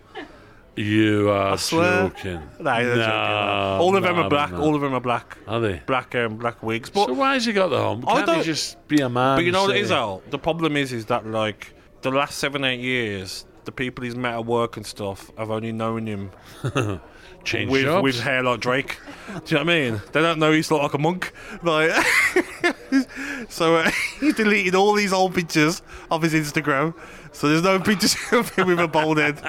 You 0.77 1.29
are 1.31 1.57
swear. 1.57 2.09
joking. 2.09 2.41
Nah, 2.59 2.79
No, 2.79 2.95
joking. 2.95 3.81
All 3.81 3.95
of 3.97 4.03
them 4.03 4.19
are 4.19 4.29
black. 4.29 4.53
All 4.53 4.75
of 4.75 4.81
them 4.81 4.93
are 4.93 4.99
black. 5.01 5.37
Are 5.47 5.59
they? 5.59 5.81
Black, 5.85 6.13
um, 6.15 6.37
black 6.37 6.61
wigs. 6.61 6.89
But 6.91 7.07
so 7.07 7.13
why 7.13 7.33
has 7.33 7.45
he 7.45 7.53
got 7.53 7.69
the 7.69 7.79
home? 7.79 8.05
I 8.07 8.23
Can't 8.23 8.37
he 8.37 8.43
just 8.43 8.87
be 8.87 9.01
a 9.01 9.09
man? 9.09 9.37
but 9.37 9.43
you 9.45 9.51
know 9.51 9.63
what 9.63 9.75
it 9.75 9.81
is, 9.81 9.91
Al. 9.91 10.21
The 10.29 10.37
problem 10.37 10.77
is, 10.77 10.93
is 10.93 11.07
that 11.07 11.25
like 11.25 11.73
the 12.01 12.11
last 12.11 12.37
seven, 12.37 12.63
eight 12.63 12.79
years, 12.79 13.45
the 13.65 13.71
people 13.71 14.03
he's 14.03 14.15
met 14.15 14.33
at 14.35 14.45
work 14.45 14.77
and 14.77 14.85
stuff 14.85 15.29
I've 15.37 15.51
only 15.51 15.73
known 15.73 16.07
him 16.07 16.31
Change 17.43 17.69
with 17.69 17.83
jobs. 17.83 18.03
with 18.03 18.19
hair 18.21 18.43
like 18.43 18.59
Drake. 18.61 18.97
Do 19.27 19.33
you 19.33 19.39
know 19.63 19.65
what 19.65 19.73
I 19.73 19.79
mean? 19.91 20.01
They 20.13 20.21
don't 20.21 20.39
know 20.39 20.51
he's 20.51 20.69
like 20.71 20.93
a 20.93 20.97
monk. 20.97 21.33
Like, 21.63 21.91
so 23.49 23.77
uh, 23.77 23.91
he 24.19 24.31
deleted 24.33 24.75
all 24.75 24.93
these 24.93 25.11
old 25.13 25.33
pictures 25.33 25.81
of 26.11 26.21
his 26.21 26.33
Instagram. 26.33 26.93
So 27.31 27.49
there's 27.49 27.61
no 27.63 27.79
pictures 27.79 28.15
of 28.31 28.49
him 28.55 28.67
with 28.67 28.79
a 28.79 28.87
bald 28.87 29.17
head. 29.17 29.39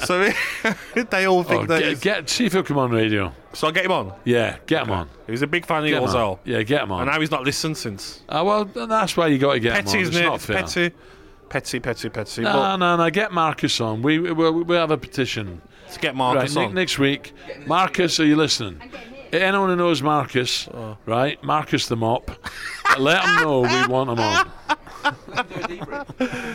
So 0.00 0.28
they 1.10 1.26
all 1.26 1.42
think 1.42 1.64
Oh, 1.64 1.66
that. 1.66 1.80
get, 1.80 1.88
he's- 1.88 2.00
get, 2.00 2.28
see 2.30 2.46
if 2.46 2.52
he'll 2.52 2.62
come 2.62 2.78
on 2.78 2.90
radio. 2.90 3.32
so 3.52 3.68
I 3.68 3.70
get 3.72 3.84
him 3.84 3.92
on. 3.92 4.12
Yeah, 4.24 4.56
get 4.66 4.84
him 4.84 4.90
on. 4.90 5.08
He 5.26 5.32
was 5.32 5.42
a 5.42 5.46
big 5.46 5.66
fan 5.66 5.84
of 5.84 5.88
yours, 5.90 6.14
on. 6.14 6.20
Al. 6.20 6.40
Yeah, 6.44 6.62
get 6.62 6.82
him 6.82 6.92
on. 6.92 7.02
And 7.02 7.10
now 7.10 7.20
he's 7.20 7.30
not 7.30 7.44
listened 7.44 7.76
since. 7.76 8.22
Ah, 8.28 8.42
well, 8.42 8.64
that's 8.64 9.16
why 9.16 9.26
you 9.28 9.38
got 9.38 9.54
to 9.54 9.60
get 9.60 9.76
him 9.76 9.84
Petty, 9.84 9.96
on. 9.98 10.02
isn't 10.02 10.14
It's 10.14 10.20
it? 10.22 10.26
not 10.26 10.40
fair. 10.40 10.56
Petty. 10.62 10.90
Petty, 11.48 11.78
petty, 11.80 12.08
petty. 12.08 12.42
No, 12.42 12.52
But 12.52 12.76
no, 12.78 12.96
no. 12.96 13.10
Get 13.10 13.30
Marcus 13.32 13.80
on. 13.80 14.02
We 14.02 14.18
we, 14.18 14.32
we 14.32 14.50
we 14.50 14.74
have 14.76 14.90
a 14.90 14.96
petition. 14.98 15.60
to 15.92 15.98
get 16.00 16.16
Marcus 16.16 16.56
right, 16.56 16.64
on. 16.66 16.74
ne- 16.74 16.80
next 16.80 16.98
week. 16.98 17.32
Marcus, 17.66 18.18
are 18.18 18.24
you 18.24 18.34
listening? 18.36 18.80
Anyone 19.32 19.68
who 19.70 19.76
knows 19.76 20.00
Marcus, 20.02 20.68
Oh. 20.72 20.96
right? 21.06 21.42
Marcus 21.44 21.86
the 21.86 21.96
mop. 21.96 22.30
let 22.98 23.24
him 23.24 23.36
know 23.36 23.60
we 23.60 23.86
want 23.86 24.10
him 24.10 24.18
on. 24.20 24.50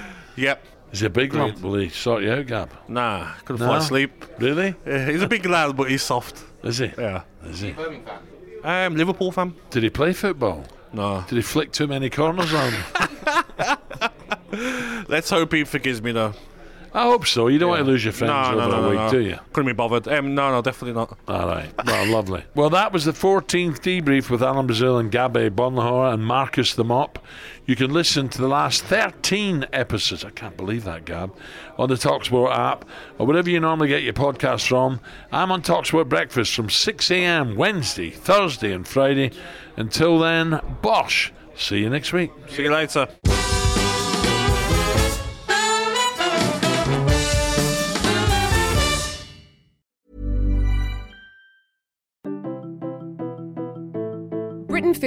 Yep. 0.39 0.65
He's 0.91 1.03
a 1.03 1.09
big 1.09 1.33
lump. 1.33 1.61
Will 1.61 1.75
he 1.75 1.89
sort 1.89 2.23
you 2.23 2.31
out, 2.31 2.47
Gab? 2.47 2.71
Nah, 2.87 3.33
couldn't 3.45 3.59
No? 3.59 3.67
fall 3.67 3.75
asleep. 3.77 4.25
Really? 4.39 4.73
Yeah, 4.87 5.05
he's 5.11 5.21
a 5.21 5.27
big 5.27 5.45
lad, 5.45 5.75
but 5.77 5.89
he's 5.91 6.01
soft. 6.01 6.43
Is 6.63 6.79
he? 6.79 6.91
Yeah. 6.97 7.21
Is 7.45 7.59
he? 7.59 7.75
Um, 8.63 8.95
Liverpool 8.95 9.31
fan? 9.31 9.53
Did 9.69 9.83
he 9.83 9.89
play 9.89 10.13
football? 10.13 10.65
No. 10.91 11.23
Did 11.27 11.35
he 11.35 11.41
flick 11.41 11.71
too 11.71 11.85
many 11.87 12.09
corners 12.09 12.51
on? 12.53 12.73
Let's 15.07 15.29
hope 15.29 15.53
he 15.53 15.63
forgives 15.63 16.01
me, 16.01 16.11
though. 16.11 16.33
I 16.93 17.03
hope 17.03 17.27
so. 17.27 17.47
You 17.47 17.59
don't 17.59 17.69
want 17.69 17.79
to 17.79 17.85
lose 17.85 18.03
your 18.03 18.13
friends 18.13 18.49
no, 18.49 18.55
no, 18.55 18.61
over 18.61 18.81
no, 18.81 18.83
a 18.83 18.89
week, 18.89 18.99
no. 18.99 19.11
do 19.11 19.19
you? 19.19 19.39
Couldn't 19.53 19.67
be 19.67 19.73
bothered. 19.73 20.07
Um, 20.07 20.33
no, 20.33 20.51
no, 20.51 20.61
definitely 20.61 20.93
not. 20.93 21.17
All 21.27 21.47
right. 21.47 21.69
Well, 21.85 22.07
lovely. 22.11 22.43
Well, 22.55 22.69
that 22.71 22.91
was 22.91 23.05
the 23.05 23.11
14th 23.11 23.79
debrief 23.79 24.29
with 24.29 24.41
Alan 24.41 24.65
Brazil 24.65 24.97
and 24.97 25.11
Gabe 25.11 25.35
Agbonlahor 25.35 26.13
and 26.13 26.25
Marcus 26.25 26.73
the 26.73 26.83
Mop. 26.83 27.19
You 27.65 27.75
can 27.75 27.93
listen 27.93 28.29
to 28.29 28.41
the 28.41 28.47
last 28.47 28.83
13 28.85 29.67
episodes. 29.71 30.25
I 30.25 30.31
can't 30.31 30.57
believe 30.57 30.85
that, 30.85 31.05
Gab. 31.05 31.35
On 31.77 31.87
the 31.87 31.95
Talksport 31.95 32.51
app 32.51 32.85
or 33.19 33.27
wherever 33.27 33.49
you 33.49 33.59
normally 33.59 33.89
get 33.89 34.01
your 34.01 34.13
podcasts 34.13 34.67
from. 34.67 34.99
I'm 35.31 35.51
on 35.51 35.61
Talksport 35.61 36.09
Breakfast 36.09 36.55
from 36.55 36.71
6 36.71 37.11
a.m. 37.11 37.55
Wednesday, 37.55 38.09
Thursday, 38.09 38.73
and 38.73 38.87
Friday. 38.87 39.31
Until 39.77 40.17
then, 40.17 40.59
Bosh. 40.81 41.31
See 41.55 41.79
you 41.79 41.89
next 41.89 42.11
week. 42.11 42.31
See 42.49 42.63
you 42.63 42.71
later. 42.71 43.07